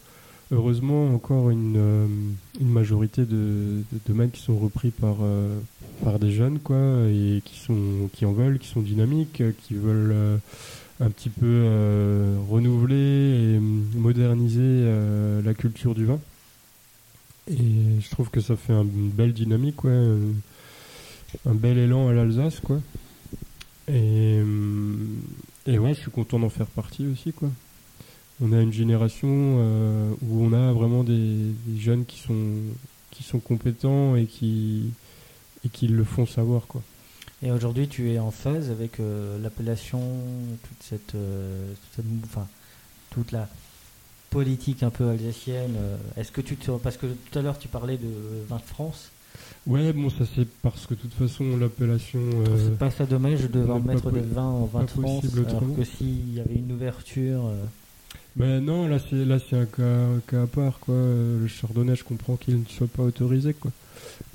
[0.51, 2.05] heureusement, encore une, euh,
[2.61, 5.59] une majorité de, de domaines qui sont repris par, euh,
[6.01, 6.77] par des jeunes, quoi,
[7.09, 10.37] et qui, sont, qui en veulent, qui sont dynamiques, qui veulent euh,
[11.01, 16.19] un petit peu euh, renouveler et moderniser euh, la culture du vin.
[17.49, 20.31] Et je trouve que ça fait un- une belle dynamique, ouais, euh,
[21.45, 22.79] un bel élan à l'Alsace, quoi.
[23.87, 25.21] Et, hum,
[25.67, 27.49] et ouais, je suis content d'en faire partie aussi, quoi.
[28.41, 32.53] On a une génération euh, où on a vraiment des, des jeunes qui sont,
[33.11, 34.89] qui sont compétents et qui,
[35.65, 36.81] et qui le font savoir, quoi.
[37.43, 39.99] Et aujourd'hui, tu es en phase avec euh, l'appellation,
[40.63, 42.47] toute cette, euh, toute cette- enfin,
[43.11, 43.47] toute la
[44.29, 45.75] politique un peu alsacienne.
[45.77, 48.07] euh, Est-ce que tu te, parce que tout à l'heure tu parlais de
[48.47, 49.11] vin de France,
[49.67, 52.19] Ouais, bon, ça c'est parce que de toute façon, l'appellation.
[52.21, 55.59] euh, c'est pas ça dommage de devoir mettre des vins en vin de France, alors
[55.75, 57.47] que s'il y avait une ouverture,
[58.35, 60.93] Ben non, là c'est là c'est un cas, cas à part quoi.
[60.95, 63.71] Euh, Le chardonnay, je comprends qu'il ne soit pas autorisé quoi.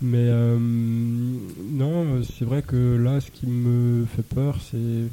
[0.03, 5.09] Mais euh, non, c'est vrai que là, ce qui me fait peur, c'est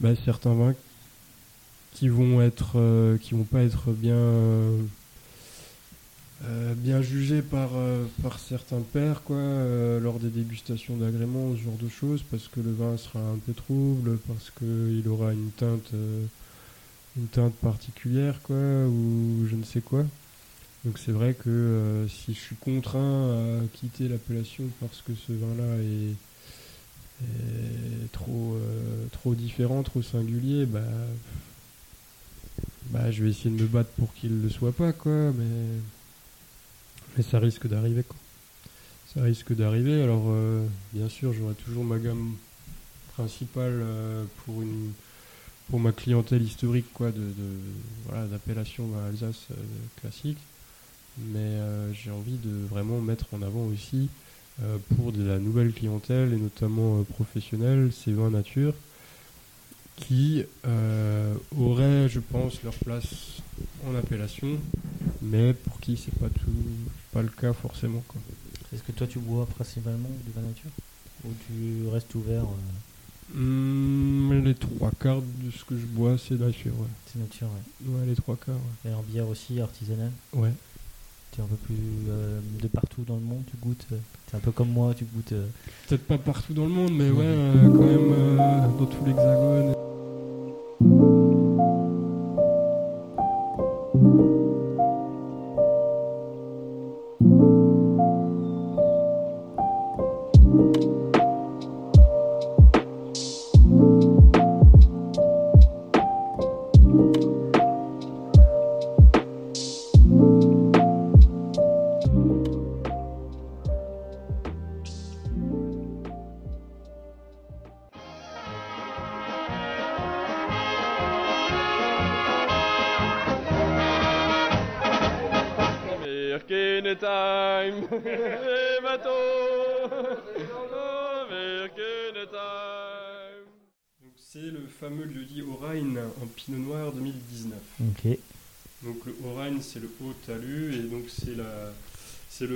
[0.00, 0.74] ben, certains vins
[1.92, 4.78] qui vont être, euh, qui vont pas être bien, euh,
[6.44, 7.70] euh, bien jugés par
[8.22, 9.36] par certains pairs quoi,
[10.00, 13.52] lors des dégustations d'agrément, ce genre de choses, parce que le vin sera un peu
[13.52, 15.92] trouble, parce que il aura une teinte.
[17.16, 20.04] Une teinte particulière quoi ou je ne sais quoi.
[20.84, 25.32] Donc c'est vrai que euh, si je suis contraint à quitter l'appellation parce que ce
[25.32, 26.16] vin là est,
[28.10, 30.80] trop euh, trop différent trop singulier bah
[32.90, 35.78] bah je vais essayer de me battre pour qu'il le soit pas quoi mais
[37.16, 38.16] mais ça risque d'arriver quoi.
[39.14, 40.02] Ça risque d'arriver.
[40.02, 42.34] Alors euh, bien sûr j'aurai toujours ma gamme
[43.14, 43.84] principale
[44.44, 44.92] pour une
[45.68, 47.22] pour ma clientèle historique quoi de,
[48.06, 49.54] voilà d'appellation Alsace euh,
[50.00, 50.38] classique
[51.18, 54.08] mais euh, j'ai envie de vraiment mettre en avant aussi
[54.62, 58.74] euh, pour de la nouvelle clientèle et notamment professionnelle ces vins nature
[59.96, 60.44] qui
[61.56, 63.42] auraient je pense leur place
[63.86, 64.58] en appellation
[65.20, 66.50] mais pour qui c'est pas tout
[67.12, 68.20] pas le cas forcément quoi.
[68.72, 70.70] est-ce que toi tu bois principalement du vin nature?
[71.24, 72.46] Ou tu restes ouvert
[73.34, 76.86] Hum, les trois quarts de ce que je bois c'est nature ouais.
[77.06, 77.46] C'est nature,
[77.86, 77.94] ouais.
[78.00, 78.90] ouais les trois quarts ouais.
[78.90, 80.52] Et en bière aussi, artisanale ouais.
[81.32, 81.74] Tu es un peu plus
[82.10, 83.86] euh, de partout dans le monde, tu goûtes.
[83.92, 85.32] euh, T'es un peu comme moi, tu goûtes.
[85.32, 85.46] euh,
[85.88, 89.74] Peut-être pas partout dans le monde, mais ouais, euh, quand même dans tout l'hexagone.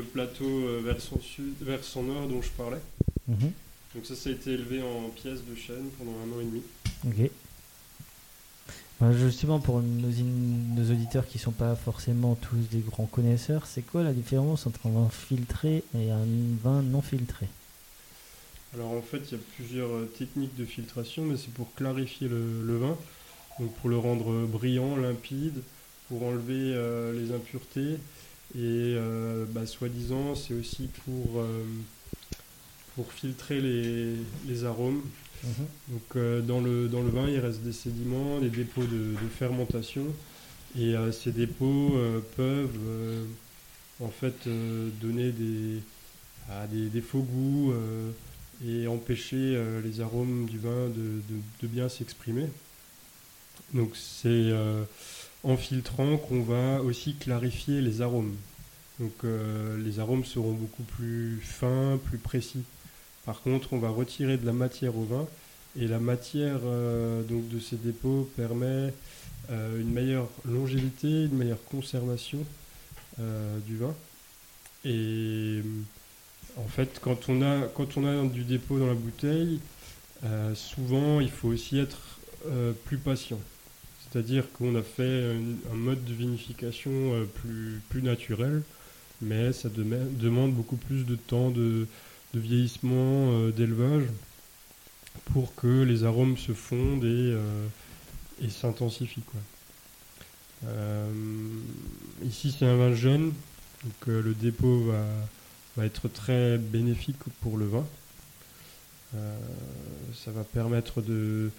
[0.06, 2.80] Plateau euh, versant sud versant nord dont je parlais.
[3.28, 3.52] Mhm.
[3.94, 6.62] Donc ça ça a été élevé en pièces de chêne pendant un an et demi.
[7.06, 7.30] Ok.
[9.00, 14.02] Bah, justement, pour nos, auditeurs qui sont pas forcément tous des grands connaisseurs, c'est quoi
[14.02, 16.24] la différence entre un vin filtré et un
[16.62, 17.46] vin non filtré?
[18.74, 22.28] Alors en fait, il y a plusieurs euh, techniques de filtration, mais c'est pour clarifier
[22.28, 22.96] le, le vin,
[23.60, 25.62] donc pour le rendre brillant, limpide,
[26.08, 27.98] pour enlever euh, les impuretés,
[28.56, 31.62] et euh, bah, soi-disant, c'est aussi pour, euh,
[32.94, 34.14] pour filtrer les,
[34.48, 35.02] les arômes.
[35.88, 39.28] Donc euh, dans, le, dans le vin, il reste des sédiments, des dépôts de, de
[39.38, 40.06] fermentation,
[40.78, 41.94] et ces dépôts
[42.36, 42.78] peuvent
[44.00, 44.48] en fait
[45.00, 45.80] donner des,
[46.50, 47.72] ah, des, des faux goûts.
[47.72, 48.10] euh,
[48.64, 52.46] et empêcher euh, les arômes du vin de, de- de bien s'exprimer.
[53.74, 54.82] Donc c'est euh,
[55.46, 58.34] en filtrant qu'on va aussi clarifier les arômes.
[58.98, 62.64] Donc euh, les arômes seront beaucoup plus fins, plus précis.
[63.24, 65.26] Par contre, on va retirer de la matière au vin
[65.78, 68.92] et la matière euh, donc de ces dépôts permet
[69.50, 72.44] euh, une meilleure longévité, une meilleure conservation
[73.66, 73.94] du vin.
[74.84, 75.62] Et
[76.58, 79.58] en fait, quand on a, du dépôt dans la bouteille,
[80.54, 82.18] souvent il faut aussi être
[82.84, 83.40] plus patient.
[84.10, 85.34] C'est-à-dire qu'on a fait
[85.72, 87.24] un, mode de vinification euh,
[87.88, 88.62] plus, naturel,
[89.20, 91.86] mais ça dema- demande beaucoup plus de temps de,
[92.34, 94.04] vieillissement, euh, d'élevage,
[95.32, 97.66] pour que les arômes se fondent et, euh,
[98.48, 99.22] s'intensifient.
[102.22, 103.32] ici, c'est un vin jeune,
[103.84, 104.92] donc le dépôt
[105.76, 107.86] va, être très bénéfique pour le vin.
[110.14, 111.50] Ça va permettre de,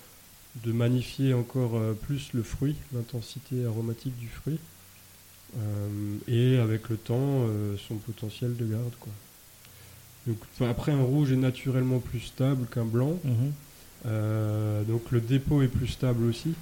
[0.63, 4.59] de magnifier encore euh, plus le fruit, l'intensité aromatique du fruit,
[5.57, 8.93] euh, et avec le temps, euh, son potentiel de garde.
[8.99, 9.13] Quoi.
[10.27, 13.19] Donc, après, un rouge est naturellement plus stable qu'un blanc.
[13.23, 13.53] Mhm.
[14.87, 16.53] Donc le dépôt est plus stable aussi,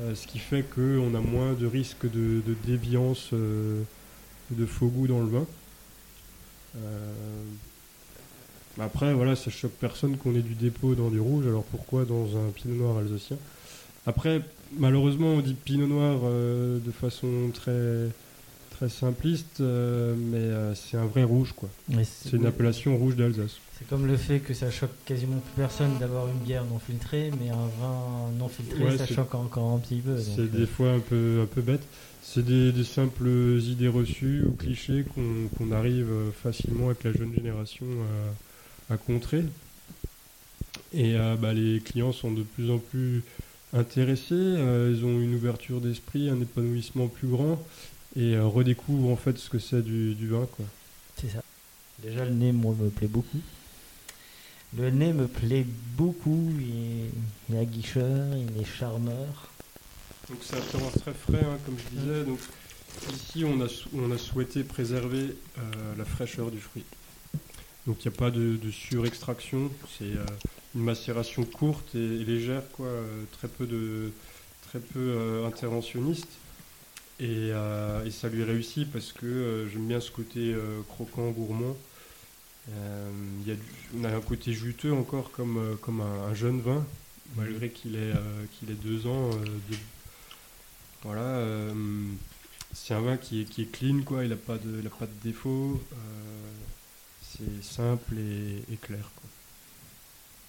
[0.00, 3.82] euh, ce qui fait qu'on a moins de risques de, de déviance, euh,
[4.50, 5.46] de faux goût dans le vin.
[6.76, 7.12] Euh,
[8.80, 12.36] après, voilà, ça choque personne qu'on ait du dépôt dans du rouge, alors pourquoi dans
[12.36, 13.36] un pinot noir alsacien?
[14.06, 14.40] Après,
[14.78, 18.08] malheureusement, on dit pinot noir euh, de façon très,
[18.70, 21.68] très simpliste, euh, mais euh, c'est un vrai rouge, quoi.
[22.04, 23.58] C'est une appellation rouge d'Alsace.
[23.78, 27.30] C'est comme le fait que ça choque quasiment plus personne d'avoir une bière non filtrée,
[27.40, 30.16] mais un vin non filtré, Ouais, ça choque encore un petit peu.
[30.18, 31.82] C'est des fois un peu, un peu bête.
[32.22, 35.04] C'est des, des simples idées reçues ou clichés
[35.58, 36.08] qu'on arrive
[36.42, 38.51] facilement avec la jeune génération à,
[38.90, 39.44] à contrer.
[40.92, 43.22] Et euh, bah, les clients sont de plus en plus
[43.72, 47.58] intéressés, euh, ils ont une ouverture d'esprit, un épanouissement plus grand
[48.14, 50.46] et euh, redécouvrent en fait ce que c'est du, du vin.
[50.52, 50.66] Quoi.
[51.16, 51.42] C'est ça.
[52.02, 53.40] Déjà, le nez, moi, me plaît beaucoup.
[54.76, 55.64] Le nez me plaît
[55.96, 56.50] beaucoup.
[56.60, 57.10] Il,
[57.48, 59.48] il est aguicheur, il est charmeur.
[60.28, 62.24] Donc ça commence très frais, hein, comme je disais.
[62.24, 62.38] Donc
[63.14, 65.34] ici, on a, sou- on a souhaité préserver
[65.96, 66.84] la fraîcheur du fruit.
[67.86, 69.70] Donc il n'y a pas de, surextraction.
[69.98, 70.24] C'est euh,
[70.74, 72.86] une macération courte et, légère, quoi.
[72.86, 74.12] euh, très peu de
[74.68, 76.28] très peu euh, interventionniste.
[77.20, 77.50] Et,
[78.10, 80.54] ça lui réussit parce que j'aime bien ce côté
[80.88, 81.76] croquant, gourmand.
[82.68, 83.54] Y a
[83.96, 86.84] on a un côté juteux encore comme, comme un, un jeune vin,
[87.36, 88.12] malgré qu'il ait,
[88.52, 89.30] qu'il ait deux ans.
[91.04, 91.44] voilà,
[92.72, 94.24] c'est un vin qui est, qui est clean, quoi.
[94.24, 95.80] Il n'a pas de, il pas de défaut.
[97.36, 99.10] C'est simple et, et clair.
[99.16, 99.28] Quoi.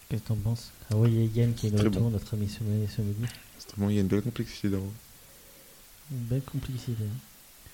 [0.10, 0.72] Qu'est-ce que t'en penses?
[0.92, 2.10] Ah oui, il y a Yann qui est de Très retour, bon.
[2.12, 2.88] notre ami ce midi.
[3.78, 4.84] Il y a une belle complexité dans
[6.12, 7.04] Une belle complicité.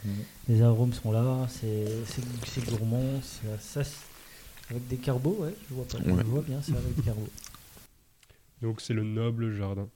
[0.06, 0.14] Mhm.
[0.48, 3.98] Les arômes sont là, c'est c'est- c'est gourmand, c'est- ça, c'est-
[4.70, 6.24] avec des carbots, ouais, je vois, pas, je Ouais.
[6.24, 7.28] vois bien, c'est avec des carbots.
[8.62, 9.90] Donc c'est le noble jardin.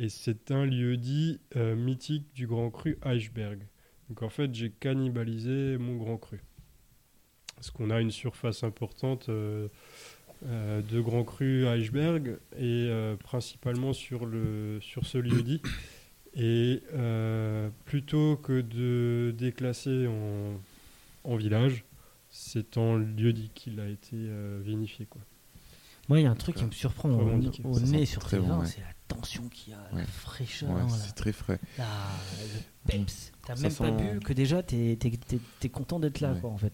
[0.00, 3.60] Et c'est un lieu dit euh, mythique du Grand Cru Eichberg.
[4.08, 6.40] Donc en fait, j'ai cannibalisé mon Grand Cru.
[7.58, 9.66] Parce qu'on a une surface importante euh,
[10.46, 15.60] euh, de Grand Cru Eichberg et euh, principalement sur, le, sur ce lieu dit.
[16.34, 20.60] Et euh, plutôt que de déclasser en,
[21.24, 21.84] en village,
[22.30, 25.06] c'est en lieu dit qu'il a été euh, vinifié.
[25.06, 25.20] Quoi.
[26.08, 27.20] Moi, il y a un truc qui me surprend au,
[27.64, 28.66] au nez sur très ces bon, vins, ouais.
[28.66, 30.02] c'est la tension qu'il y a, Ouais.
[30.02, 31.58] la fraîcheur, Ouais, hein, c'est très frais.
[31.76, 33.32] la, le peps.
[33.46, 34.96] T'as même pas bu que déjà t'es
[35.62, 36.40] es, content d'être là, Ouais.
[36.40, 36.72] quoi, en fait.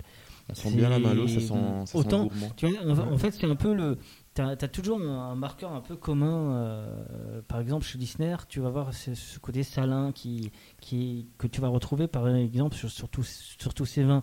[0.50, 1.54] On sent bien la malo, ça sent,
[1.86, 2.28] ça Autant-.
[2.56, 3.98] Tu vois, en, en fait, c'est un peu le.
[4.34, 6.54] T'as as toujours un, marqueur un peu commun.
[6.56, 11.46] euh, par exemple, chez Lissner, tu vas voir ce, ce côté salin qui, qui, que
[11.46, 14.22] tu vas retrouver, par exemple, sur, sur, sur tous ces vins.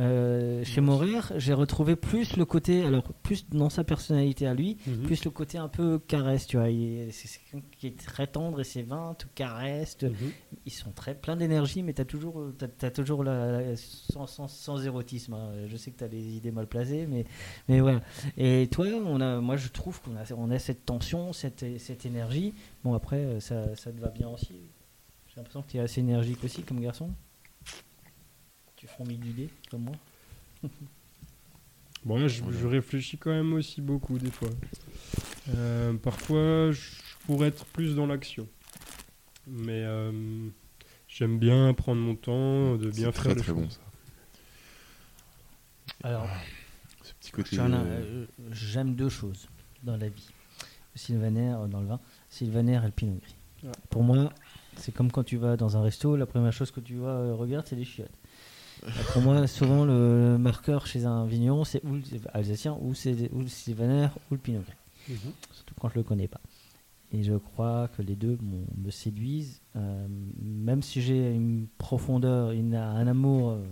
[0.00, 4.74] Euh, chez Morer, j'ai retrouvé plus le côté, alors plus dans sa personnalité à lui,
[5.04, 6.66] plus le côté un peu caresse, tu vois.
[6.66, 10.32] C'est c'est quelqu'un qui est très tendre et ses vins te caressent, te- Mhm.
[10.66, 14.26] ils sont très pleins d'énergie, mais tu as toujours, t'as, t'as toujours la, la- sans,
[14.26, 15.34] sans, sans érotisme.
[15.34, 15.52] hein.
[15.68, 17.24] Je sais que tu as les idées mal placées, mais,
[17.68, 18.00] mais voilà.
[18.36, 22.04] Et toi, on a, moi je trouve qu'on a, on a cette tension, cette, cette
[22.04, 22.52] énergie.
[22.82, 24.54] Bon, après, euh, ça, ça te va bien aussi.
[25.28, 27.10] J'ai l'impression que tu es assez énergique aussi comme garçon.
[28.88, 29.96] Fourmilles d'idées comme moi.
[32.04, 34.50] Bon, là, je, réfléchis quand même aussi beaucoup des fois.
[35.54, 36.80] Euh, parfois, je
[37.24, 38.46] pourrais être plus dans l'action.
[39.46, 40.12] Mais euh,
[41.08, 43.80] j'aime bien prendre mon temps, de bien faire très les très bon choses.
[46.02, 46.08] ça.
[46.08, 46.28] Alors,
[47.02, 47.56] Ce petit côté.
[47.58, 49.48] Euh, J'aime deux choses
[49.82, 50.28] dans la vie.
[50.94, 53.36] Le Sylvaner dans le vin, Sylvaner et le Pinot Gris.
[53.62, 53.72] Ouais.
[53.88, 54.30] Pour moi,
[54.76, 57.66] c'est comme quand tu vas dans un resto, la première chose que tu vois, regarde,
[57.66, 58.10] c'est les chiottes.
[59.12, 62.02] Pour moi, souvent le marqueur chez un vigneron, c'est ou le
[62.32, 65.16] alsacien, ou c'est ou le Sylvaner, ou le Pinot Gris.
[65.52, 66.40] Surtout quand je le connais pas.
[67.12, 70.06] Et je crois que les deux m'ont- me séduisent, euh,
[70.42, 73.62] même si j'ai une profondeur, une- un amour euh,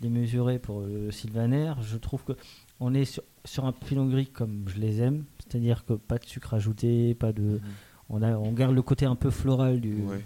[0.00, 2.32] démesuré pour le Sylvaner, je trouve que
[2.80, 6.26] on est sur, sur un Pinot Gris comme je les aime, c'est-à-dire que pas de
[6.26, 7.60] sucre ajouté, pas de,
[8.10, 10.08] on a, on garde le côté un peu floral du Mhm.
[10.08, 10.24] Ouais,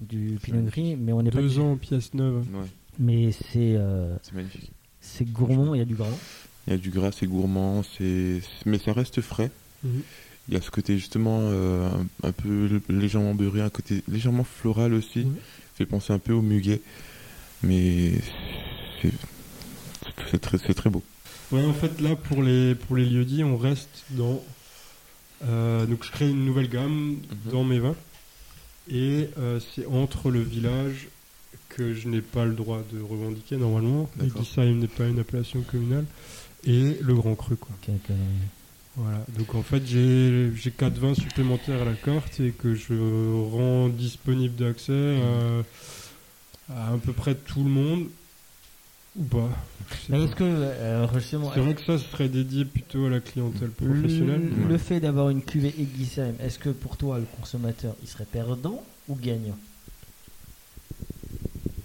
[0.00, 1.40] du Pinot Gris, mais on n'est pas.
[1.40, 2.46] Deux ans en pièce neuve.
[2.54, 2.66] ouais,
[2.98, 4.72] Mais c'est euh, c'est magnifique.
[5.00, 6.06] c'est gourmand, il y a du gras.
[6.66, 9.50] Il y a du gras, c'est gourmand, c'est mais ça reste frais.
[9.84, 10.02] Mhm.
[10.48, 11.90] Il y a ce côté justement euh,
[12.22, 15.20] un, peu légèrement beurré, un côté légèrement floral aussi.
[15.20, 15.42] Ouais.
[15.74, 16.80] Fait penser un peu au muguet,
[17.62, 18.14] mais
[19.00, 19.12] c'est
[20.30, 21.02] c'est très, c'est très beau.
[21.50, 24.42] Ouais, en fait, là, pour les, pour les lieux-dits, on reste dans.
[25.44, 27.16] euh, donc, je crée une nouvelle gamme
[27.50, 27.96] dans mes vins.
[28.90, 31.08] Et euh, c'est entre le village
[31.68, 34.08] que je n'ai pas le droit de revendiquer normalement.
[34.22, 36.06] Egisheim n'est pas une appellation communale.
[36.64, 37.74] Et le Grand Cru, quoi.
[38.96, 39.24] Voilà.
[39.38, 42.94] Donc, en fait, j'ai j'ai quatre vins supplémentaires à la carte et que je
[43.52, 45.16] rends disponible d'accès
[46.68, 48.06] à, à à peu près tout le monde.
[49.16, 49.48] Ou pas.
[50.08, 50.24] Mais pas.
[50.24, 53.86] est-ce que euh, justement, C'est vrai que ça serait dédié plutôt à la clientèle le,
[53.86, 54.50] professionnelle.
[54.68, 58.82] le fait d'avoir une cuvée Egisheim, est-ce que pour toi le consommateur il serait perdant
[59.08, 59.56] ou gagnant?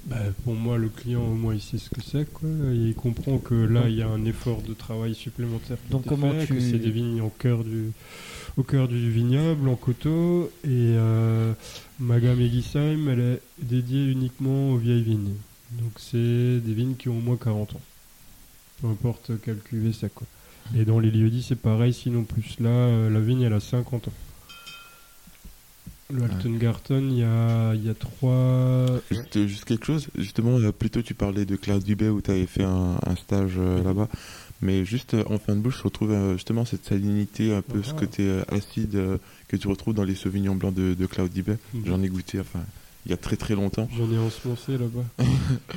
[0.05, 2.25] Bah, pour moi, le client, au moins, il sait ce que c'est.
[2.33, 2.49] Quoi.
[2.73, 5.77] Il comprend que là, il y a un effort de travail supplémentaire.
[5.85, 7.91] Qui Donc comment fait, tu- que c'est des vignes au cœur du,
[8.57, 10.51] au cœur du vignoble, en coteau.
[10.65, 11.53] Et euh,
[12.01, 15.35] ma gamme Egisheim, elle est dédiée uniquement aux vieilles vignes.
[15.71, 17.81] Donc, c'est des vignes qui ont au moins 40 ans.
[18.81, 20.13] Peu importe quelle cuvée c'est.
[20.13, 20.27] Quoi.
[20.75, 22.57] Et dans les lieux-dits, c'est pareil, sinon plus.
[22.59, 24.13] Là, euh, la vigne, elle a 50 ans.
[26.13, 28.85] Le Altengarten, il y a, il y a trois.
[29.09, 32.31] Juste, juste quelque chose, justement, euh, plus tôt tu parlais de Cloud Dubé où tu
[32.31, 34.07] avais fait un, un stage euh, là-bas,
[34.63, 37.83] mais juste euh, en fin de bouche, je retrouve euh, justement cette salinité, un peu
[37.83, 38.97] ce côté euh, acide
[39.49, 41.57] que tu retrouves dans les sauvignons blancs de, de Dubé.
[41.73, 41.83] Mhm.
[41.85, 42.61] J'en ai goûté, enfin,
[43.05, 43.89] il y a très très longtemps.
[43.97, 45.03] J'en ai ensemencé là-bas.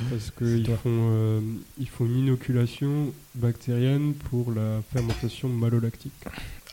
[0.09, 1.41] Parce qu'ils font,
[1.77, 6.13] ils font une inoculation bactérienne pour la fermentation malolactique.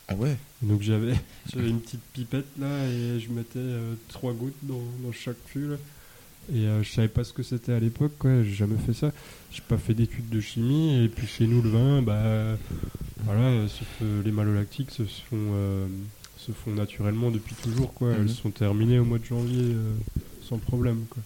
[0.07, 1.13] Ah ouais Donc j'avais
[1.55, 5.67] une petite pipette là et je mettais euh, trois gouttes dans, dans chaque fût.
[5.67, 5.77] là.
[6.53, 8.43] Et euh, je savais pas ce que c'était à l'époque, quoi.
[8.43, 9.11] J'ai jamais fait ça.
[9.51, 11.03] J'ai pas fait d'études de chimie.
[11.03, 12.55] Et puis chez nous, le vin, bah
[13.25, 15.87] voilà, sauf, euh, les malolactiques se font, euh,
[16.37, 18.09] se font naturellement depuis toujours, quoi.
[18.09, 18.21] Mhm.
[18.21, 19.95] Elles sont terminées au mois de janvier euh,
[20.47, 21.23] sans problème, quoi.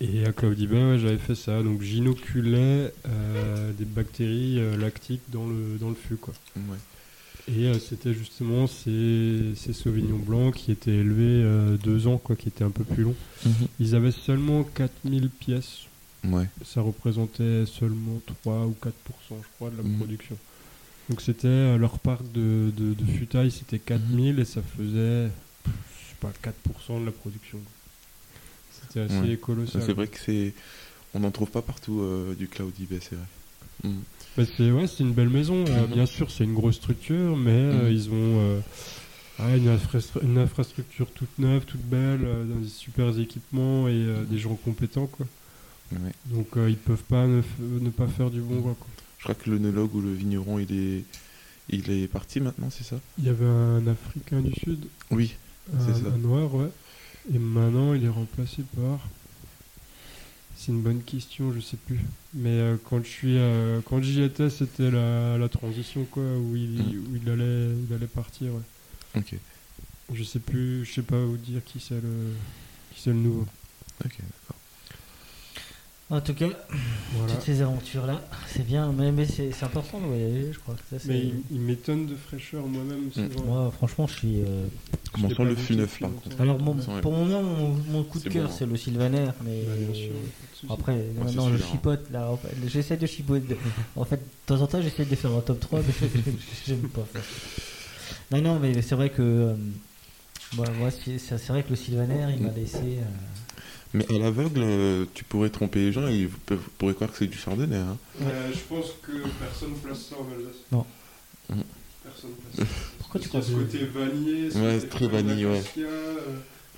[0.00, 1.62] Et à Claudibin, ouais, j'avais fait ça.
[1.62, 2.92] Donc j'inoculais
[3.78, 6.34] des bactéries lactiques dans le, dans le fût, quoi.
[6.56, 6.76] Ouais.
[7.46, 12.36] Et euh, c'était justement ces, ces sauvignons blancs qui étaient élevés euh, deux ans, quoi,
[12.36, 13.16] qui étaient un peu plus longs.
[13.78, 15.80] Ils avaient seulement 4000 pièces.
[16.24, 16.48] Ouais.
[16.64, 18.92] Ça représentait seulement 3 ou 4%,
[19.30, 19.96] je crois, de la Mhm.
[19.98, 20.36] production.
[21.10, 25.26] Donc c'était euh, leur part de, de, de futaille, c'était 4000 et ça faisait,
[25.66, 27.58] je sais pas, 4% de la production.
[28.72, 29.36] C'était assez Ouais.
[29.36, 29.82] colossal.
[29.84, 30.54] C'est vrai que c'est.
[31.12, 33.26] On n'en trouve pas partout euh, du Cloud Dubé, c'est vrai.
[33.84, 34.02] Mhm.
[34.36, 35.64] Bah, c'est ouais, c'est une belle maison.
[35.68, 37.92] Euh, bien sûr, c'est une grosse structure, mais euh, Mhm.
[37.96, 38.60] ils ont euh,
[39.38, 42.26] ah, une, infra- une infrastructure toute neuve, toute belle,
[42.60, 45.26] des super équipements et des gens compétents, quoi.
[45.92, 45.98] Ouais.
[46.26, 48.88] Donc ils peuvent pas ne, ne pas faire du bon vin, quoi.
[49.18, 51.04] Je crois que l'œnologue ou le vigneron, il est,
[51.70, 52.96] il est parti maintenant, c'est ça?
[53.18, 55.34] Il y avait un Africain du Sud, Oui,
[55.78, 56.08] c'est un, ça.
[56.14, 56.68] un noir, ouais,
[57.32, 58.98] et maintenant il est remplacé par.
[60.64, 61.98] C'est une bonne question, je sais plus.
[62.32, 66.56] Mais euh, quand je suis, euh, quand j'y étais, c'était la, la transition, quoi, où
[66.56, 67.04] il, Mhm.
[67.12, 68.48] où il allait, il allait partir.
[68.54, 68.60] Ouais.
[69.20, 69.34] Ok.
[70.14, 72.32] Je sais plus, je sais pas vous dire qui c'est le,
[72.94, 73.46] qui c'est le nouveau.
[74.06, 74.16] Ok.
[76.10, 76.48] En tout cas,
[77.14, 77.32] Voilà.
[77.32, 80.74] toutes ces aventures-là, c'est bien, mais, mais c'est c'est important de voyager, je crois.
[80.74, 83.10] que Ça, c'est- Mais il, il m'étonne de fraîcheur moi-même.
[83.10, 83.44] souvent.
[83.46, 84.40] Moi, franchement, je suis.
[84.42, 84.66] euh,
[85.12, 87.68] Comment l'ai sent pas le fût neuf, par contre Alors, mon- pour le moment, mon,
[87.90, 88.54] mon coup de cœur, bon.
[88.56, 90.12] c'est le Sylvaner, mais Bah, bien sûr,
[90.52, 90.66] souci.
[90.70, 91.66] après, maintenant, je hein.
[91.72, 92.30] chipote là.
[92.30, 93.56] En fait, j'essaie de chipoter.
[93.96, 96.08] En fait, de temps en temps, j'essaie de faire un top 3, mais
[96.66, 97.06] j'aime pas.
[98.30, 99.22] Non, non, mais c'est vrai que.
[99.22, 99.54] euh,
[100.54, 102.76] moi, c'est c'est vrai que le Sylvaner, il m'a laissé.
[102.98, 103.04] euh,
[103.94, 107.18] Mais à l'aveugle, euh, tu pourrais tromper les gens et ils peuvent- pourraient croire que
[107.18, 107.76] c'est du chardonnay.
[107.76, 107.96] Hein.
[108.22, 110.60] Euh, je pense que personne place ça en Alsace.
[110.72, 110.84] Non.
[111.48, 111.62] Mhm.
[112.02, 112.74] Personne place ça.
[112.98, 115.22] Pourquoi tu crois ce côté vanillé, ce Ouais, côté c'est très ouais.
[115.22, 116.14] d'acacia, euh,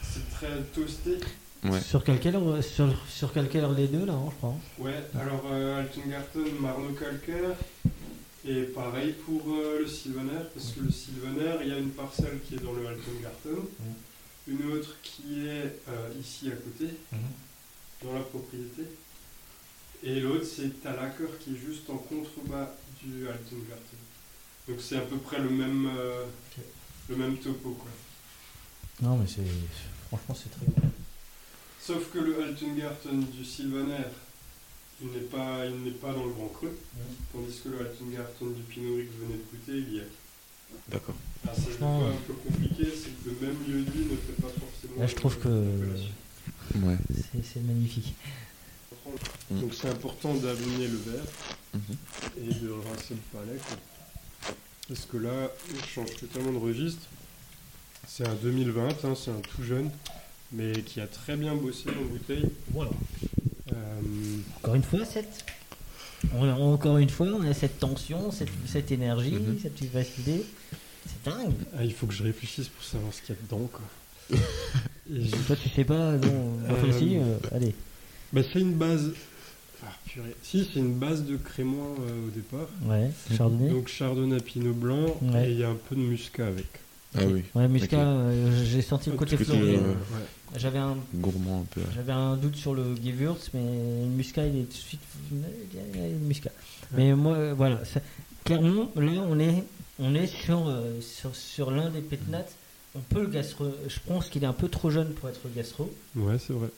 [0.02, 1.10] C'est très toasté.
[1.64, 1.80] Ouais.
[1.80, 4.54] Sur calcaire, sur, sur quel calcaire les deux là, hein, je crois.
[4.78, 7.56] Ouais, alors euh, Altengarten, Marno calcaire.
[8.48, 12.38] Et pareil pour euh, le Sylvaner, parce que le Sylvaner, il y a une parcelle
[12.46, 13.64] qui est dans le Altengarten,
[14.46, 16.94] une autre qui est euh, ici à côté,
[18.02, 18.82] dans la propriété,
[20.02, 22.70] et l'autre c'est Talaker qui est juste en contrebas
[23.02, 23.98] du Altengarten.
[24.68, 26.24] Donc c'est à peu près le même, euh,
[27.08, 27.70] le même topo.
[27.70, 27.90] Quoi.
[29.02, 29.42] Non, mais c'est.
[30.08, 30.90] Franchement, c'est très bien.
[31.80, 34.06] Sauf que le Altengarten du Sylvaner,
[35.00, 36.76] il n'est pas, il n'est pas dans le Grand Creux,
[37.32, 40.08] tandis que le Altengarten du Pinot Gris que je venais de goûter, il y est.
[40.88, 41.14] D'accord.
[41.46, 44.16] Ah, c'est des fois un peu compliqué, c'est que le même lieu de vie ne
[44.16, 45.00] fait pas forcément.
[45.00, 45.48] Là, je trouve que.
[45.48, 46.96] Ouais.
[47.14, 48.14] C'est c'est magnifique.
[49.50, 51.24] Donc c'est important d'abîmer le verre
[51.74, 51.80] Mhm.
[52.50, 53.58] et de rincer le palais.
[53.68, 53.76] quoi.
[54.88, 57.02] Parce que là, on change totalement de registre.
[58.08, 59.90] C'est un 2020, hein, c'est un tout jeune,
[60.52, 62.46] mais qui a très bien bossé en bouteille.
[62.72, 62.90] Voilà.
[63.72, 63.76] Euh,
[64.58, 65.44] Encore une fois, cette.
[66.34, 69.58] on a- encore une fois, on a cette tension, cette, cette énergie, Mhm.
[69.62, 70.44] cette vivacité.
[71.30, 71.52] Dingue.
[71.78, 73.68] ah, il faut que je réfléchisse pour savoir ce qu'il y a dedans.
[73.72, 73.84] Quoi.
[75.14, 76.52] Et Toi, tu sais pas, non.
[76.70, 77.74] Enfin, Euh, si, euh, allez.
[78.32, 79.12] bah, c'est une base.
[79.84, 80.34] Ah, purée.
[80.42, 82.66] Si, c'est une base de crémois euh, au départ.
[82.86, 83.70] Ouais, chardonnay.
[83.70, 85.48] Donc chardonnay pinot blanc Ouais.
[85.48, 86.66] et il y a un peu de muscat avec.
[87.18, 87.44] Ah oui.
[87.54, 89.94] Ouais, Muscat, euh, j'ai senti le côté euh,
[90.56, 91.80] J'avais un, Gourmand un peu.
[91.94, 93.60] j'avais un doute sur le Gewürz, mais
[94.14, 95.00] Muscat, il est tout de suite.
[95.32, 95.38] Il
[95.98, 96.50] y a le Muscat.
[96.94, 97.80] Mais moi, voilà.
[98.44, 99.64] clairement, là, on est,
[99.98, 102.54] on est sur, euh, sur, sur l'un des pétnates.
[102.94, 103.66] On peut le gastro.
[103.88, 105.92] Je pense qu'il est un peu trop jeune pour être gastro.
[106.14, 106.68] Ouais, c'est vrai.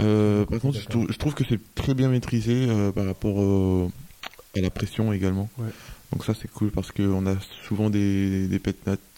[0.00, 3.36] Euh, par contre, je trouve, je trouve que c'est très bien maîtrisé euh, par rapport
[3.36, 3.92] au-
[4.56, 5.48] à la pression également.
[5.58, 5.68] Ouais.
[6.12, 7.36] Donc ça c'est cool parce qu'on a
[7.66, 8.60] souvent des, des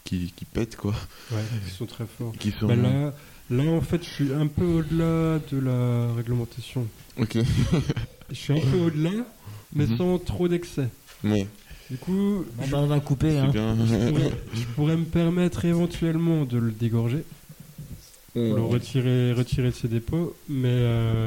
[0.05, 0.93] qui, qui pètent quoi.
[1.33, 2.33] Ouais, ils sont très forts.
[2.39, 2.67] Qui sont...
[2.67, 3.15] Bah là,
[3.51, 6.87] là, en fait, je suis un peu au-delà de la réglementation.
[7.19, 7.39] Ok.
[8.31, 9.11] Je suis un peu au-delà,
[9.73, 9.99] mais Mhm.
[9.99, 10.89] sans trop d'excès.
[11.23, 11.47] Ouais,
[11.91, 13.39] Du coup, Bon, je, bah, on va couper.
[13.39, 13.51] Hein.
[13.53, 17.23] pourrais, je pourrais me permettre éventuellement de le dégorger,
[18.33, 21.27] pour le retirer, retirer de ses dépôts, mais euh,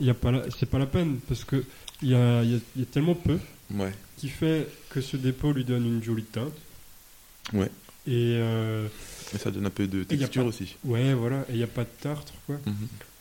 [0.00, 1.64] y a pas la- c'est pas la peine, parce que
[2.02, 3.38] il y a, il y a- il y a tellement peu
[3.72, 3.92] Ouais.
[4.16, 6.52] qui fait que ce dépôt lui donne une jolie teinte.
[7.52, 7.70] Ouais.
[8.06, 8.88] Et euh,
[9.32, 10.76] Mais ça donne un peu de texture pas- aussi.
[10.84, 12.56] ouais, voilà, et il n'y a pas de tartre, quoi.
[12.66, 12.74] Mhm.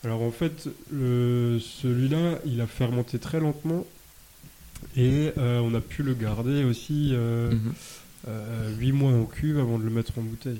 [0.05, 3.85] Alors en fait, le- celui-là, il a fermenté très lentement
[4.97, 7.73] et euh, on a pu le garder aussi euh, Mhm.
[8.79, 10.59] 8 mois en cuve avant de le mettre en bouteille.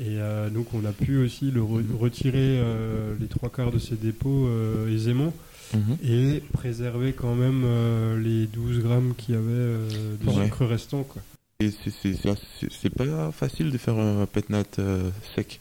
[0.00, 1.96] Et euh, donc on a pu aussi le re- Mhm.
[1.98, 5.32] retirer euh, les trois quarts de ses dépôts euh, aisément
[5.74, 5.96] Mhm.
[6.04, 9.88] et préserver quand même euh, les 12 grammes qu'il y avait euh,
[10.22, 10.44] de Ouais.
[10.44, 11.02] sucre restant.
[11.02, 11.20] Quoi.
[11.60, 15.58] Et c'est- c'est c'est assez- c'est pas facile de faire un pet nat euh, sec.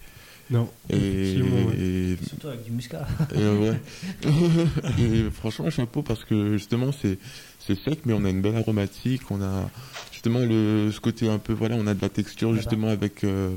[0.50, 1.78] Non, Et, effectivement, ouais.
[1.78, 3.06] et- Surtout avec du Muscat.
[3.36, 3.80] et, euh, ouais.
[5.00, 7.18] et franchement, chapeau parce que justement, c'est
[7.68, 9.22] c'est sec, mais on a une belle aromatique.
[9.30, 9.70] On a
[10.12, 13.52] justement le, ce côté un peu, voilà, on a de la texture justement avec euh,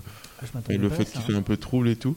[0.54, 1.24] m'attendais le fait qu'il hein.
[1.26, 2.16] fait un peu trouble et tout.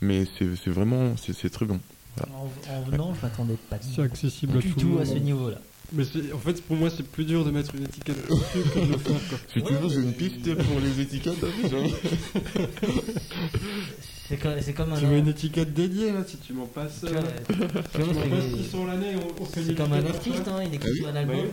[0.00, 1.80] Mais c'est vraiment, c'est très bon.
[2.20, 5.58] En, en venant, je m'attendais pas c'est accessible à du tout, à ce niveau-là.
[5.92, 8.78] Mais c'est- en fait, pour moi, c'est plus dur de mettre une étiquette dessus que
[8.80, 9.20] de le faire.
[9.28, 9.38] Quoi.
[9.52, 11.44] Si tu veux, j'ai une piste pour les étiquettes.
[14.28, 14.98] C'est comme, c'est comme un.
[14.98, 17.00] Tu veux une étiquette dédiée là si tu m'en passes.
[17.00, 17.52] tu euh, vois, tu
[18.00, 20.48] vois, tu m'en passes c'est- 600 l'année, on, on fait une C'est comme un artiste,
[20.48, 21.36] hein, il écrit Ah oui un album.
[21.36, 21.50] Ouais.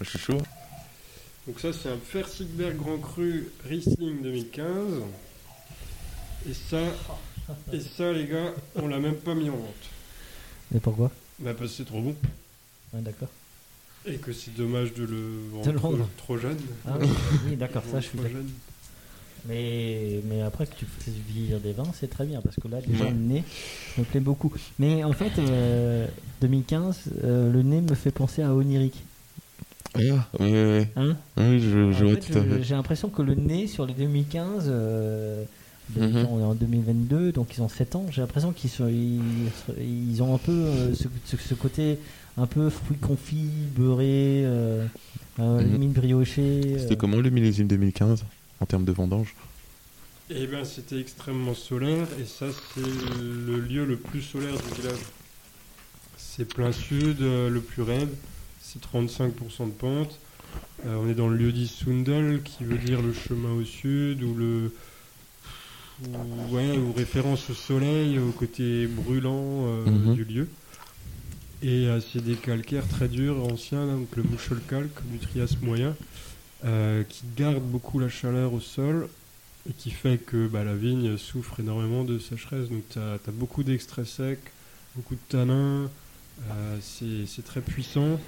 [0.00, 0.38] Je suis chaud.
[1.46, 4.74] Donc ça c'est un Fersigberg Grand Cru Riesling 2015.
[6.48, 6.78] Et ça,
[7.72, 9.74] et ça les gars, on l'a même pas mis en vente.
[10.70, 11.10] Mais pourquoi?
[11.38, 12.14] Bah parce que c'est trop bon.
[12.92, 13.28] Ouais, D'accord.
[14.06, 16.08] Et que c'est dommage de le vendre.
[16.16, 16.56] Trop, jeune.
[16.86, 17.08] Ah oui,
[17.46, 18.40] oui, d'accord, ça je suis Trop d'accord.
[18.40, 18.50] jeune.
[19.48, 22.78] Mais, mais après que tu fasses vieillir des vins, c'est très bien parce que là,
[22.86, 23.10] déjà Ouais.
[23.10, 23.44] le nez
[23.96, 24.52] me plaît beaucoup.
[24.78, 26.06] Mais en fait, euh,
[26.42, 28.94] 2015, euh, le nez me fait penser à Oniric.
[29.94, 30.88] Ah, ouais, ouais, ouais.
[30.96, 32.62] Hein Oui, je, vois fait, tout à fait.
[32.62, 35.44] J'ai l'impression que le nez sur les 2015, euh,
[35.96, 36.26] de- Mhm.
[36.30, 38.04] on est en 2022, donc ils ont 7 ans.
[38.10, 39.20] J'ai l'impression qu'ils sont, ils,
[39.80, 41.98] ils ont un peu euh, ce, ce- ce côté
[42.36, 44.84] un peu fruits confits, beurrés, euh,
[45.40, 46.76] euh, limite brioché.
[46.78, 48.24] C'était comment le millésime 2015
[48.60, 49.34] en termes de vendange
[50.30, 55.00] Et ben c'était extrêmement solaire et ça c'est le lieu le plus solaire du village.
[56.16, 58.10] C'est plein sud, euh, le plus raide,
[58.60, 60.18] c'est 35% de pente.
[60.86, 64.22] Euh, on est dans le lieu dit Sundel qui veut dire le chemin au sud
[64.22, 64.72] ou le
[66.06, 70.14] ou, ouais, ou référence au soleil, au côté brûlant euh, Mhm.
[70.14, 70.48] du lieu.
[71.62, 74.22] Et euh, c'est des calcaires très durs, anciens, donc le
[74.68, 75.96] calque du Trias moyen,
[76.64, 79.08] euh, qui garde beaucoup la chaleur au sol
[79.68, 82.68] et qui fait que bah, la vigne souffre énormément de sécheresse.
[82.68, 84.38] Donc tu as, beaucoup d'extraits secs,
[84.96, 85.88] beaucoup de tanins,
[86.50, 88.18] euh, c'est très puissant.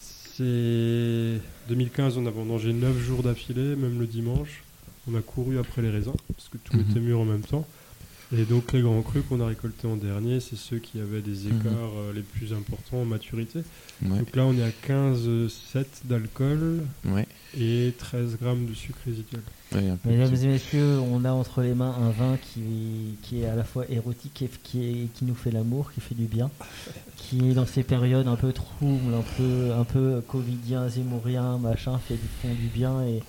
[0.00, 4.62] c'est 2015, on a vendangé 9 jours d'affilée, même le dimanche.
[5.10, 6.90] On a couru après les raisins, parce que tout Mhm.
[6.90, 7.66] était mûr en même temps.
[8.32, 11.48] Et donc les grands crus qu'on a récoltés en dernier, c'est ceux qui avaient des
[11.48, 11.60] Mhm.
[11.60, 13.60] écarts euh, les plus importants en maturité.
[14.04, 14.18] Ouais.
[14.18, 17.26] Donc là, on est à 15,7 d'alcool Ouais.
[17.58, 19.42] et 13 grammes de sucre résiduel.
[19.74, 23.56] Ouais, Mesdames et messieurs, on a entre les mains un vin qui, qui est à
[23.56, 26.50] la fois érotique et qui, est- qui nous fait l'amour, qui fait du bien,
[27.16, 31.98] qui est dans ces périodes un peu troubles, un peu, un peu covidien, zémourien, machin,
[31.98, 33.22] fait du fond du bien et,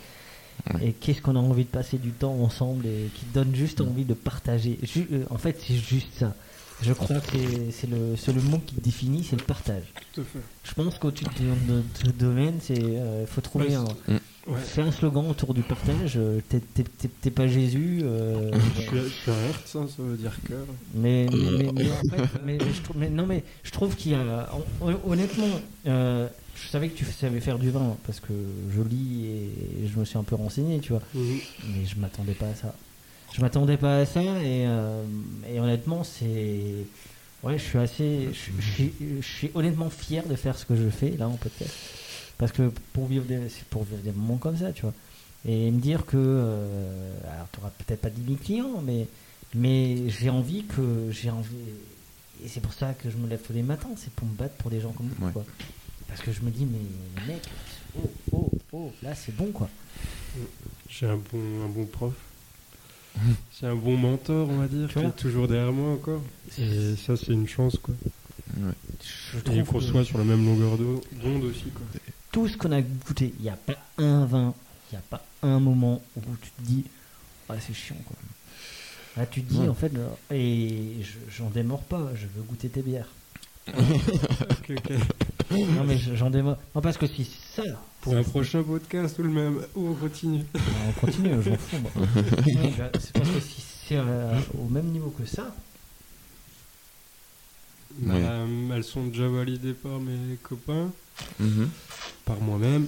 [0.74, 0.88] Ouais.
[0.90, 4.06] et qu'est-ce qu'on a envie de passer du temps ensemble et qui donne juste envie
[4.06, 4.78] de partager.
[4.84, 6.36] Ju- euh, en fait, c'est juste ça.
[6.84, 7.38] Je crois que
[7.72, 9.84] c'est- le, c'est le mot qui définit, c'est le partage.
[10.14, 10.40] Tout à fait.
[10.64, 14.18] Je pense qu'au-dessus de notre domaine, c'est euh, faut trouver un, Mm.
[14.48, 14.58] Ouais.
[14.60, 16.14] Fais un slogan autour du partage.
[16.18, 18.00] euh, T'es- pas Jésus.
[18.04, 20.66] euh, Je suis, Hertz, hein, ça veut dire cœur.
[20.96, 24.14] mais, mais, mais en fait, mais, mais je trouve, mais non, mais je trouve qu'il
[24.14, 24.50] y a.
[24.82, 25.46] hon- Honnêtement,
[25.86, 26.28] euh,
[26.64, 28.34] je savais que tu savais faire du vin parce que
[28.76, 31.02] je lis et je me suis un peu renseigné, tu vois.
[31.14, 31.38] Mhm.
[31.70, 32.74] Mais je m'attendais pas à ça.
[33.34, 35.04] Je m'attendais pas à ça et, euh,
[35.52, 36.86] et honnêtement, c'est.
[37.44, 38.30] Ouais, je suis assez.
[38.34, 41.36] Je, je suis, je suis honnêtement fier de faire ce que je fais là en
[41.38, 41.74] podcast.
[42.38, 43.40] Parce que pour vivre des,
[43.70, 44.94] pour vivre des moments comme ça, tu vois.
[45.46, 46.18] Et me dire que.
[46.18, 49.08] euh, alors, tu peut-être pas 10 000 clients, mais,
[49.56, 51.10] mais j'ai envie que.
[51.12, 51.56] J'ai envie.
[52.44, 54.56] Et c'est pour ça que je me lève tous les matins, c'est pour me battre
[54.56, 55.32] pour des gens comme vous, Ouais.
[55.32, 55.46] quoi.
[56.12, 57.42] Parce que je me dis, mais mec,
[57.98, 59.70] oh, oh, oh, là c'est bon, quoi.
[60.90, 62.14] J'ai un bon, un bon prof.
[63.60, 66.22] J'ai un bon mentor, on va dire, Tu qui est toujours derrière moi encore.
[66.58, 67.94] Et ça, c'est une chance, quoi.
[68.58, 68.74] Ouais.
[69.34, 71.86] Je Et trouve qu'on que- soit sur la même longueur d'o- d'onde aussi, quoi.
[72.32, 74.54] tout ce qu'on a goûté, il n'y a pas un vin,
[74.92, 76.84] il n'y a pas un moment où tu te dis,
[77.50, 78.16] ah, c'est chiant quoi.
[79.18, 79.68] Là, tu te dis, Ouais.
[79.70, 83.08] en fait, euh, et je- j'en démords pas, je veux goûter tes bières.
[85.58, 86.58] non, mais je- j'en démords.
[86.76, 87.26] Non, parce que si
[87.56, 87.64] ça,
[88.02, 90.44] Pour un prochain podcast ou le même, ou on continue?
[90.54, 91.78] bah, on continue, je m'en fous.
[93.00, 95.54] c'est parce que si c'est euh, au même niveau que ça,
[98.00, 98.22] Bah, Ouais.
[98.24, 100.90] euh, elles sont déjà validées par mes copains,
[101.40, 101.70] Mhm.
[102.26, 102.88] par moi-même.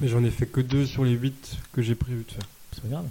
[0.00, 2.46] Mais j'en ai fait que deux sur les huit que j'ai prévu de faire.
[2.72, 3.06] c'est pas grave.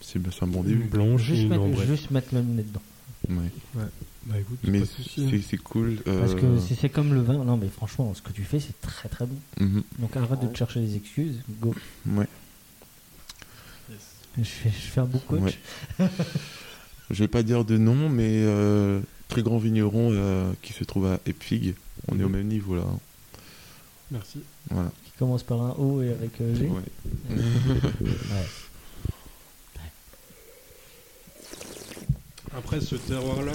[0.00, 0.84] C'est un bon Une début.
[0.84, 2.82] blanche et Juste une mettre, juste mettre le nez dedans.
[3.30, 3.82] Ouais.
[4.26, 5.44] Bah écoute, Mais souci.
[5.48, 5.96] c'est cool.
[6.04, 8.60] Parce euh, que si c'est comme le vin, non, mais franchement, ce que tu fais,
[8.60, 9.36] c'est très très bon.
[9.60, 9.82] mhm.
[9.98, 11.74] Donc arrête de te chercher des excuses, go.
[12.06, 12.28] Ouais.
[14.38, 15.58] Je fais, je fais un beau coach.
[15.98, 16.08] Ouais.
[17.10, 21.06] Je vais pas dire de nom, mais euh, très grand vigneron euh, qui se trouve
[21.06, 21.74] à Epfig.
[22.08, 22.84] On est au même niveau là.
[22.88, 22.98] hein.
[24.10, 24.38] Merci.
[24.70, 24.90] Voilà.
[25.04, 26.68] qui commence par un O et avec euh, G.
[26.68, 27.36] Ouais.
[28.00, 28.46] Ouais.
[32.56, 33.52] Après, ce terroir-là,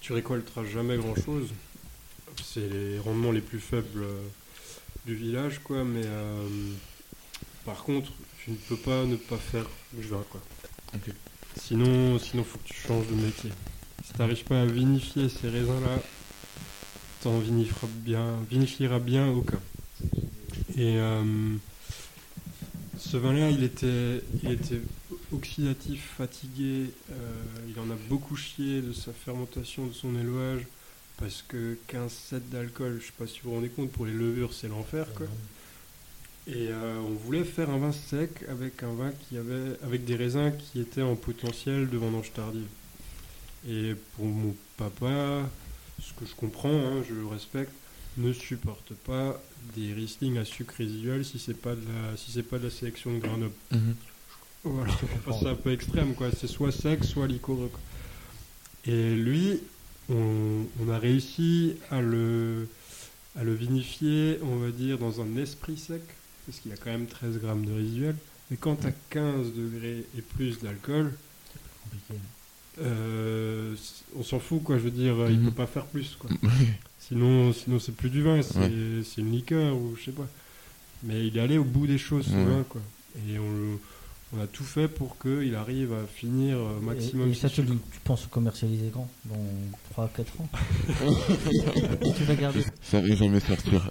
[0.00, 1.50] tu récolteras jamais grand-chose.
[2.42, 4.22] C'est les rendements les plus faibles euh,
[5.06, 5.84] du village, quoi.
[5.84, 6.48] Mais euh,
[7.64, 8.10] par contre,
[8.42, 10.40] tu ne peux pas ne pas faire du vin, quoi.
[11.56, 13.50] Sinon, sinon, faut que tu changes de métier.
[14.04, 16.02] Si t'arrives pas à vinifier ces raisins-là,
[17.22, 19.60] t'en vinifieras bien, vinifieras bien aucun.
[20.76, 21.54] Et euh,
[22.98, 24.80] ce vin-là, il était, il était
[25.32, 26.90] oxydatif, fatigué.
[27.10, 27.14] euh,
[27.68, 30.62] il en a beaucoup chié de sa fermentation, de son élevage,
[31.18, 34.52] parce que 15,7 d'alcool, je sais pas si vous vous rendez compte, pour les levures,
[34.54, 35.26] c'est l'enfer, quoi.
[36.46, 40.16] Et euh, on voulait faire un vin sec avec un vin qui avait, avec des
[40.16, 42.66] raisins qui étaient en potentiel de vendange tardive.
[43.68, 45.48] Et pour mon papa,
[46.00, 47.72] ce que je comprends, hein, je le respecte,
[48.16, 49.40] ne supporte pas
[49.76, 52.70] des Riesling à sucre résiduel si c'est pas de la, si c'est pas de la
[52.70, 53.54] sélection de Grenoble.
[53.70, 53.94] Mhm.
[54.64, 56.28] Voilà, Enfin, c'est un peu extrême quoi.
[56.38, 57.68] C'est soit sec, soit liquoreux.
[57.72, 57.80] quoi.
[58.86, 59.60] Et lui,
[60.10, 62.68] on, on a réussi à le,
[63.36, 66.02] à le vinifier, on va dire, dans un esprit sec,
[66.46, 68.16] parce qu'il y a quand même 13 grammes de résiduel.
[68.50, 71.12] Mais quand tu as 15 degrés et plus d'alcool,
[71.84, 72.14] Compliqué.
[72.82, 73.74] euh,
[74.16, 74.76] on s'en fout quoi.
[74.76, 75.46] Je veux dire, il Mhm.
[75.46, 76.30] peut pas faire plus quoi.
[76.98, 79.02] Sinon, sinon c'est plus du vin, c'est Ouais.
[79.04, 80.28] c'est une liqueur ou je sais pas.
[81.02, 82.44] Mais il est allé au bout des choses, ce Ouais.
[82.44, 82.80] vin, quoi.
[83.28, 83.78] Et on, le-
[84.32, 87.28] on a tout fait pour qu'il arrive à finir euh, maximum.
[87.28, 89.08] Et, et ça, tu, tu penses commercialiser quand?
[89.24, 90.48] Dans 3-4 ans?
[92.16, 92.64] Tu vas garder?
[92.82, 93.90] Ça va jamais sortir.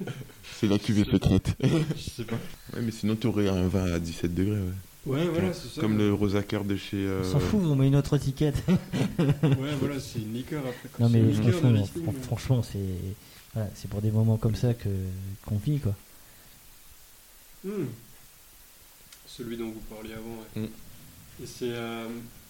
[0.56, 1.56] C'est la cuvée secrète.
[1.62, 2.38] Je sais pas.
[2.74, 4.60] Ouais, mais sinon, tu aurais un vin à 17 degrés.
[4.60, 4.74] Ouais.
[5.06, 5.82] Ouais, voilà, c'est ça.
[5.82, 6.98] Comme le Rosacar de chez.
[6.98, 8.64] On euh, s'en fout, on met une autre étiquette.
[9.18, 11.04] Ouais, voilà, c'est une liqueur après.
[11.04, 11.34] non, mais
[12.22, 13.16] franchement, mais- c'est
[13.54, 14.90] voilà, pour des moments comme ça que
[15.46, 15.96] qu'on vit, quoi.
[17.64, 17.86] Hmm.
[19.40, 20.62] Celui dont vous parliez avant, ouais.
[20.62, 21.44] Hmm.
[21.44, 21.72] Et c'est.
[21.72, 22.08] euh,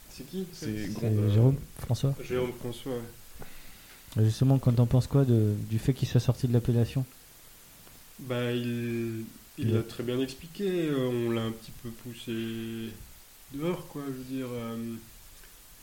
[0.10, 0.90] c'est qui C'est.
[1.32, 4.24] Jérôme François Jérôme François, ouais.
[4.26, 7.06] Justement, quand t'en penses quoi de, du fait qu'il soit sorti de l'appellation?
[8.20, 9.24] Bah, il
[9.60, 10.88] il l'a très bien expliqué.
[10.90, 12.92] euh, On l'a un petit peu poussé
[13.54, 14.02] dehors, quoi.
[14.08, 14.96] Je veux dire, euh,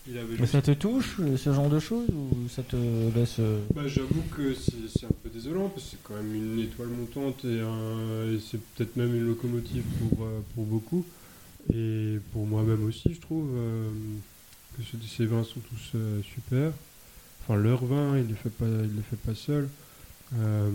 [0.08, 2.76] il avait Mais ça te touche, euh, ce genre de choses, ou ça te
[3.14, 3.36] laisse...
[3.40, 6.88] euh, Bah, j'avoue que c'est un peu désolant parce que c'est quand même une étoile
[6.88, 7.60] montante et,
[8.40, 11.04] c'est peut-être même une locomotive pour, euh, pour beaucoup.
[11.74, 13.88] Et pour moi-même aussi, je trouve euh,
[14.76, 16.72] que ce- ces vins sont tous euh, super.
[17.42, 19.68] Enfin, leur vin, il les fait pas, il les fait pas seul.
[20.36, 20.70] Euh,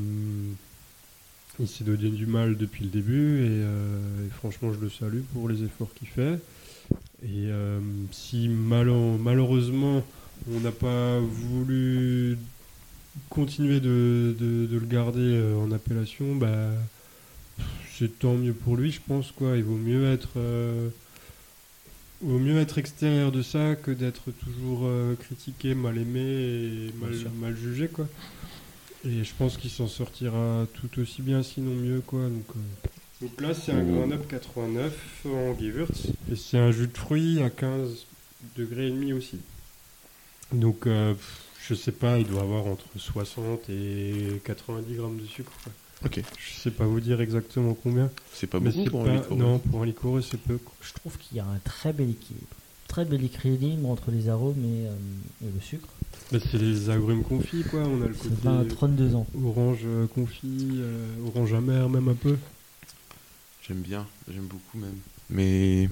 [1.59, 5.47] il s'est donné du mal depuis le début et, et franchement, je le salue pour
[5.49, 6.39] les efforts qu'il fait.
[7.23, 7.79] Et euh,
[8.11, 10.03] si malheureusement
[10.51, 12.37] on n'a pas voulu
[13.29, 16.71] continuer de, de- de le garder euh, en appellation, bah,
[17.93, 19.31] c'est tant mieux pour lui, je pense.
[19.31, 19.55] quoi.
[19.57, 20.89] Il vaut mieux être, euh,
[22.21, 26.91] vaut mieux être extérieur de ça que d'être toujours euh, critiqué, mal aimé et
[27.39, 27.87] mal, jugé.
[27.87, 28.07] Quoi.
[29.05, 32.01] Et je pense qu'il s'en sortira tout aussi bien, sinon mieux.
[32.01, 32.21] Quoi.
[32.29, 32.45] Donc,
[33.21, 36.07] donc là, c'est un Grand Up 89 en Gewürz.
[36.31, 38.05] Et c'est un jus de fruits à 15
[38.57, 39.37] degrés et demi aussi.
[40.51, 41.13] Donc, euh,
[41.67, 45.51] je sais pas, il doit avoir entre 60 et 90 grammes de sucre.
[45.63, 45.71] quoi.
[46.05, 46.21] Ok.
[46.39, 48.09] Je sais pas vous dire exactement combien.
[48.33, 49.37] C'est pas beaucoup pour un pas- liquoreux.
[49.39, 50.57] Non, pour un liquoreux, c'est peu.
[50.57, 50.73] quoi.
[50.81, 52.47] Je trouve qu'il y a un très bel équilibre.
[52.87, 55.87] Très bel équilibre entre les arômes et, euh, et le sucre.
[56.31, 57.81] Bah, c'est les agrumes confits, quoi.
[57.81, 59.27] On a le C'est côté pas 32 ans.
[59.45, 62.35] orange euh, confit, euh, orange amer, même un peu.
[63.71, 64.97] J'aime bien, j'aime beaucoup même.
[65.29, 65.87] Mais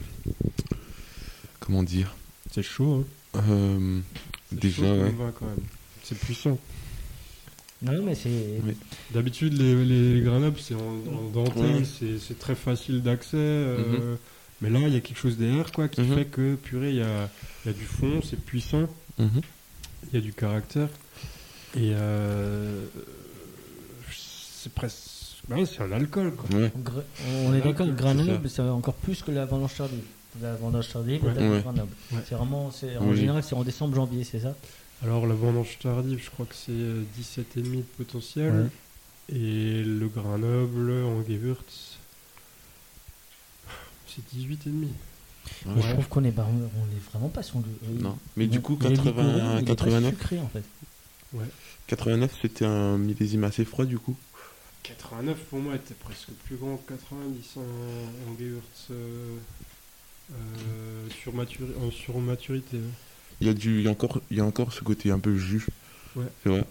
[1.61, 2.13] comment dire?
[2.51, 3.41] C'est chaud, hein.
[3.49, 3.99] Euh,
[4.51, 5.11] Déjà, chaud comme ouais.
[5.11, 5.63] vin, quand même.
[6.03, 6.59] C'est puissant.
[7.82, 8.59] Non, mais c'est.
[8.65, 8.75] Oui.
[9.13, 10.21] D'habitude, les, les,
[10.59, 11.84] c'est en, en dentelle, Ouais.
[11.86, 13.38] c'est- c'est très facile d'accès.
[13.38, 14.17] euh, Mhm.
[14.61, 16.15] Mais là, il y a quelque chose derrière quoi, qui Mhm.
[16.15, 17.30] fait que, purée, il y a,
[17.63, 19.39] il y a du fond, c'est puissant, Mhm.
[20.09, 20.89] il y a du caractère.
[21.77, 22.86] Et euh,
[24.11, 25.38] c'est presque.
[25.50, 26.58] Ouais, c'est un alcool, quoi.
[26.58, 26.72] Ouais.
[27.45, 30.04] On est d'accord, c'est Grenoble, c'est encore plus que la vendange tardive.
[30.41, 31.32] La vendange tardive, Ouais.
[31.32, 31.62] et la Ouais.
[31.62, 31.91] Grenoble.
[32.12, 32.20] Ouais.
[32.28, 33.18] C'est vraiment, c'est, en Oui.
[33.18, 34.56] général, c'est en décembre, janvier, c'est ça?
[35.04, 38.70] Alors, la vendange tardive, je crois que c'est euh, 17,5 de potentiel.
[39.32, 41.97] Et le Grenoble en Gewürz,
[44.08, 44.88] c'est 18,5.
[45.66, 45.82] Ouais.
[45.82, 48.02] Je trouve qu'on est, on est vraiment pas sur le.
[48.02, 48.18] Non.
[48.38, 50.64] Mais du coup, Mais les 80, liquoreux, il est pas 89, sucré, en fait.
[51.88, 54.16] 89, c'était un millésime assez froid du coup?
[54.84, 58.36] 89 pour moi était presque plus grand que 90 en, en
[58.91, 59.36] euh,
[60.32, 62.77] euh, sur, maturi- en- sur maturité.
[63.41, 65.19] Il y a du, il y a encore, il y a encore ce côté un
[65.19, 65.65] peu jus.
[66.15, 66.25] Ouais.
[66.43, 66.63] C'est vrai.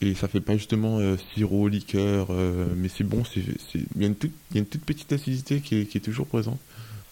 [0.00, 3.22] Et ça fait pas justement euh, sirop, liqueur, euh, mais c'est bon.
[3.24, 3.40] C'est,
[3.74, 5.98] il y a une toute, il y a une toute petite acidité qui est, qui
[5.98, 6.58] est toujours présente,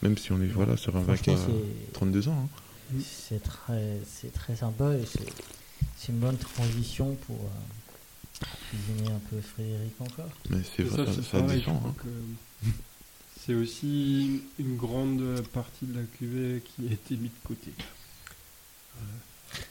[0.03, 2.49] même si on est voilà sur un Franchement, c'est- 32 ans.
[2.93, 2.99] hein.
[3.05, 5.25] C'est très, c'est très sympa et c'est,
[5.97, 7.49] c'est une bonne transition pour euh,
[8.69, 10.31] cuisiner un peu Frédéric encore.
[10.51, 11.95] Mais c'est vrai, ça, c'est ça a pareil, crois hein.
[11.99, 12.69] que
[13.39, 17.73] C'est aussi une grande partie de la cuvée qui a été mise de côté.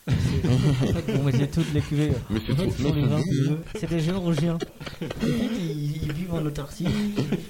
[0.07, 2.11] En fait, toutes les cuvées.
[2.29, 4.55] Mais c'est trop- c'est euh, c'est des géorgiens.
[4.55, 6.85] En fait, ils, ils vivent en autarcie,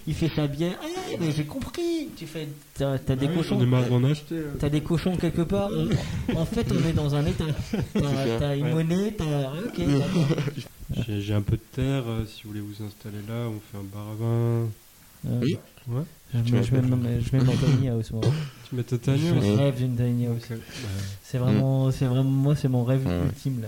[0.08, 0.78] il fait sa bière.
[1.12, 2.10] Eh, mais j'ai compris.
[2.16, 3.58] Tu fais, t'as, t'as des Ah oui, cochons.
[3.60, 4.36] J'en ai marre d'en acheter.
[4.36, 4.42] là.
[4.60, 5.70] T'as des cochons quelque part.
[6.36, 7.46] En fait, on est dans un état.
[7.94, 8.40] T'as, ça.
[8.40, 8.74] t'as une Ouais.
[8.74, 9.52] monnaie, t'as.
[9.54, 10.38] Ok, d'accord.
[11.08, 13.78] J'ai j'ai un peu de terre, euh, si vous voulez vous installer là, on fait
[13.78, 14.26] un bar à vin.
[15.28, 15.58] Euh, Oui.
[15.88, 16.04] Ouais.
[16.34, 18.22] Je Tu mets, je mets, je mets ma tiny house, moi.
[18.70, 19.56] Tu mets ta Je tanière Ouais.
[19.56, 20.44] rêve d'une tiny house.
[20.52, 20.58] Ok.
[20.58, 20.90] Bah,
[21.24, 23.68] C'est vraiment, c'est vraiment, moi, c'est mon rêve ultime là.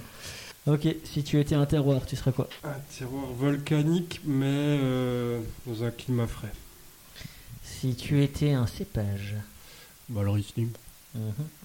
[0.74, 2.48] Ok, si tu étais un terroir, tu serais quoi?
[2.64, 6.54] Un terroir volcanique, mais euh, dans un climat frais.
[7.64, 9.36] Si tu étais un cépage,
[10.08, 10.70] Bah alors Riesling.
[11.16, 11.22] Mhm.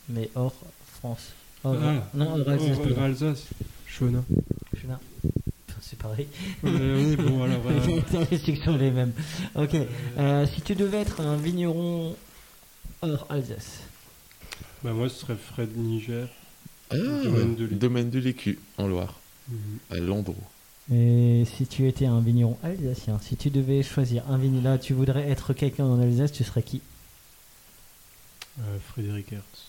[0.09, 0.55] mais hors
[0.99, 1.33] France.
[1.63, 2.79] Hors- Ah, non, hors Alsace.
[2.79, 3.03] hors-.
[3.03, 3.45] Alsace.
[3.87, 4.25] Chenin.
[4.81, 4.99] Chenin.
[5.89, 6.27] C'est pareil.
[6.65, 9.13] Oui, bon, euh, Les restrictions sont les mêmes.
[9.55, 9.77] Ok.
[10.19, 12.17] Euh, si tu devais être un vigneron
[13.03, 13.81] hors Alsace,
[14.83, 16.29] bah, moi, ce serait Fred Niger.
[16.91, 17.75] Ah, Domaine de l'Écu.
[17.77, 19.19] domaine de l'Écu, en Loire,
[19.49, 19.79] Mhm.
[19.91, 20.37] à Landreau.
[20.93, 24.93] et si tu étais un vigneron alsacien, si tu devais choisir un vigneron, là, tu
[24.93, 26.81] voudrais être quelqu'un en Alsace, tu serais qui?
[28.61, 29.69] Euh, Frédéric Hertz.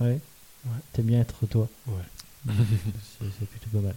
[0.00, 0.20] Ouais.
[0.64, 0.70] Ouais.
[0.92, 1.68] T'aimes bien être toi.
[1.86, 2.02] Ouais.
[2.48, 3.94] c'est c'est plutôt pas mal.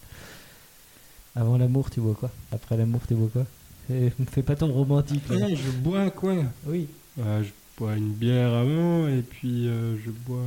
[1.35, 3.45] Avant l'amour, tu bois quoi Après l'amour, tu bois quoi
[3.87, 5.27] Fais fais pas ton romantique.
[5.29, 5.47] là.
[5.49, 6.87] Ah, je bois quoi Oui.
[7.19, 10.43] Euh, Je bois une bière avant et puis euh, je bois.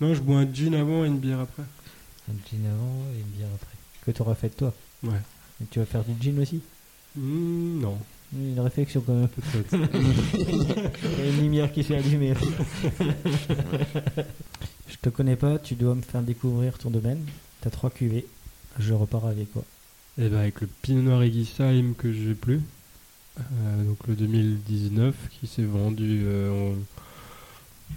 [0.00, 1.62] Non, je bois un gin avant et une bière après.
[2.28, 3.74] Un gin avant et une bière après.
[4.04, 5.20] Que t'auras fait de toi Ouais.
[5.62, 6.60] Et tu vas faire du gin aussi
[7.16, 7.96] Hmm, non,
[8.36, 9.28] Une réflexion quand même.
[9.28, 9.72] peut-être.
[10.34, 12.34] Il y a une lumière qui s'est allumée.
[14.88, 17.24] Je te connais pas, tu dois me faire découvrir ton domaine.
[17.60, 18.26] T'as trois cuvées.
[18.78, 19.64] Je repars avec quoi
[20.18, 22.60] Et ben avec le Pinot Noir Aiguisheim que j'ai plus,
[23.38, 26.76] euh, donc le 2019 qui s'est vendu euh, en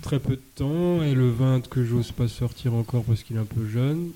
[0.01, 3.39] très peu de temps, et le 20 que j'ose pas sortir encore parce qu'il est
[3.39, 4.11] un peu jeune.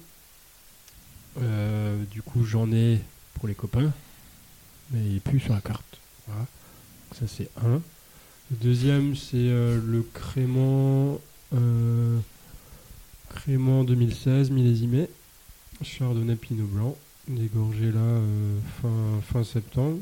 [1.41, 2.99] Euh, du coup j'en ai
[3.35, 3.91] pour les copains,
[4.91, 5.97] mais il est plus sur la carte.
[6.27, 6.41] Voilà.
[6.41, 7.81] Donc ça c'est un.
[8.51, 11.19] Le deuxième c'est le Crément,
[13.29, 15.07] Crément 2016 millésimé,
[15.83, 16.95] Chardonnay Pinot Blanc,
[17.27, 19.97] dégorgé là euh, fin, fin septembre.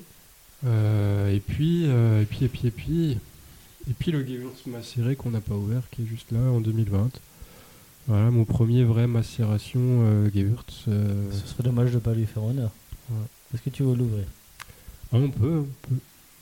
[0.66, 3.12] Euh, et puis, euh, et puis, et puis, et puis,
[3.90, 7.10] et puis le Gewürz macéré qu'on n'a pas ouvert, qui est juste là en 2020.
[8.08, 10.86] Voilà, mon premier vrai macération euh, Gewürz.
[10.88, 12.72] euh, Ce serait dommage de pas lui faire honneur.
[13.10, 13.18] Ouais.
[13.54, 14.26] Est-ce que tu veux l'ouvrir?
[15.12, 15.96] Ah, on peut, on peut.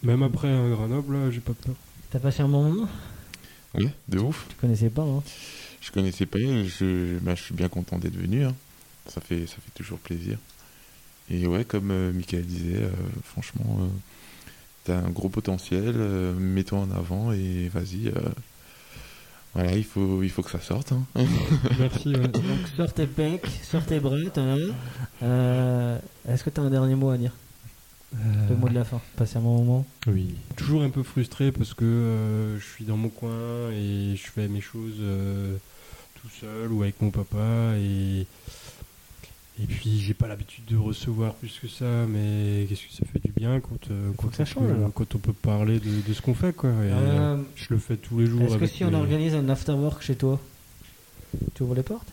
[0.03, 1.75] Même après un Grenoble, là, j'ai pas peur.
[2.11, 2.89] T'as passé un bon moment?
[3.75, 4.45] Ouais, de ouf.
[4.49, 5.23] Tu connaissais pas, hein?
[5.81, 8.43] Je connaissais pas, je, bah, je suis bien content d'être venu.
[8.45, 8.55] hein.
[9.07, 10.37] Ça, fait, ça fait toujours plaisir.
[11.29, 12.89] Et ouais, comme euh, Michael disait, euh,
[13.23, 13.87] franchement, euh,
[14.85, 18.07] t'as un gros potentiel, euh, mets-toi en avant et vas-y.
[18.07, 18.11] euh,
[19.53, 20.91] voilà, il faut, il faut que ça sorte.
[20.91, 21.03] hein.
[21.79, 22.09] Merci.
[22.09, 22.27] ouais.
[22.27, 22.43] Donc
[22.75, 23.99] sors tes pecs, sors tes
[24.37, 24.57] hein.
[25.23, 25.97] Euh,
[26.27, 27.33] Est-ce que t'as un dernier mot à dire?
[28.49, 29.01] Le mot de la fin.
[29.17, 30.35] Passer un bon moment Oui.
[30.55, 34.47] Toujours un peu frustré parce que euh, je suis dans mon coin et je fais
[34.47, 35.57] mes choses euh,
[36.21, 38.25] tout seul ou avec mon papa et
[39.61, 43.19] et puis j'ai pas l'habitude de recevoir plus que ça, mais qu'est-ce que ça fait
[43.25, 44.93] du bien quand euh, quand, ça on change, peut, alors.
[44.93, 46.69] quand on peut parler de, de ce qu'on fait quoi.
[46.69, 48.41] Et, Euh, je le fais tous les jours.
[48.43, 50.39] Est-ce que si on organise un afterwork chez toi,
[51.55, 52.07] tu ouvres les portes?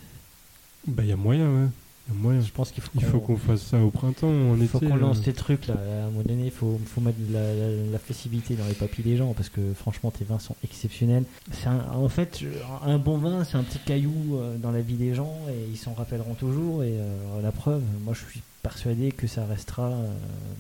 [0.87, 1.69] Bah il y a moyen, ouais.
[2.13, 2.41] Moyen.
[2.43, 4.97] Je pense qu'il faut Il faut qu'on fasse ça au printemps, en Il faut qu'on
[4.97, 5.23] lance euh.
[5.25, 5.75] ces trucs là.
[5.75, 8.75] À un moment donné, il faut, faut mettre de la, la- la flexibilité dans les
[8.75, 11.25] papilles des gens parce que franchement, tes vins sont exceptionnels.
[11.53, 12.41] C'est un- en fait,
[12.85, 15.79] un bon vin, c'est un petit caillou euh, dans la vie des gens et ils
[15.79, 16.83] s'en rappelleront toujours.
[16.85, 19.89] Et euh, la preuve, moi je suis persuadé que ça restera.
[19.89, 20.13] euh,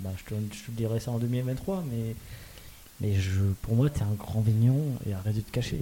[0.02, 2.16] bah, je, te, je te dirai ça en 2023, mais,
[3.02, 5.80] mais je, pour moi, tu es un grand vignon et arrête de te cacher.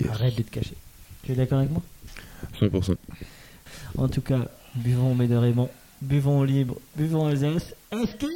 [0.00, 0.10] Yes.
[0.10, 0.76] Arrête de te cacher.
[1.24, 1.82] Tu es d'accord avec moi?
[2.60, 2.94] 100%.
[3.96, 5.68] En tout cas, buvons modérément,
[6.02, 7.74] buvons libre, buvons Alsace.
[7.92, 8.26] Est-ce que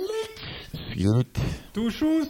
[0.92, 1.38] Filote.
[1.72, 2.28] Touchous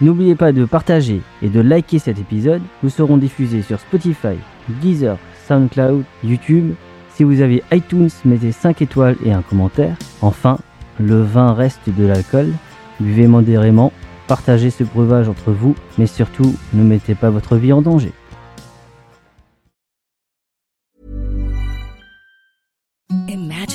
[0.00, 2.62] N'oubliez pas de partager et de liker cet épisode.
[2.82, 4.36] Nous serons diffusés sur Spotify,
[4.80, 6.74] Deezer, SoundCloud, YouTube.
[7.14, 9.96] Si vous avez iTunes, mettez 5 étoiles et un commentaire.
[10.22, 10.58] Enfin,
[10.98, 12.52] le vin reste de l'alcool.
[13.00, 13.92] Buvez modérément,
[14.26, 18.12] partagez ce breuvage entre vous, mais surtout, ne mettez pas votre vie en danger.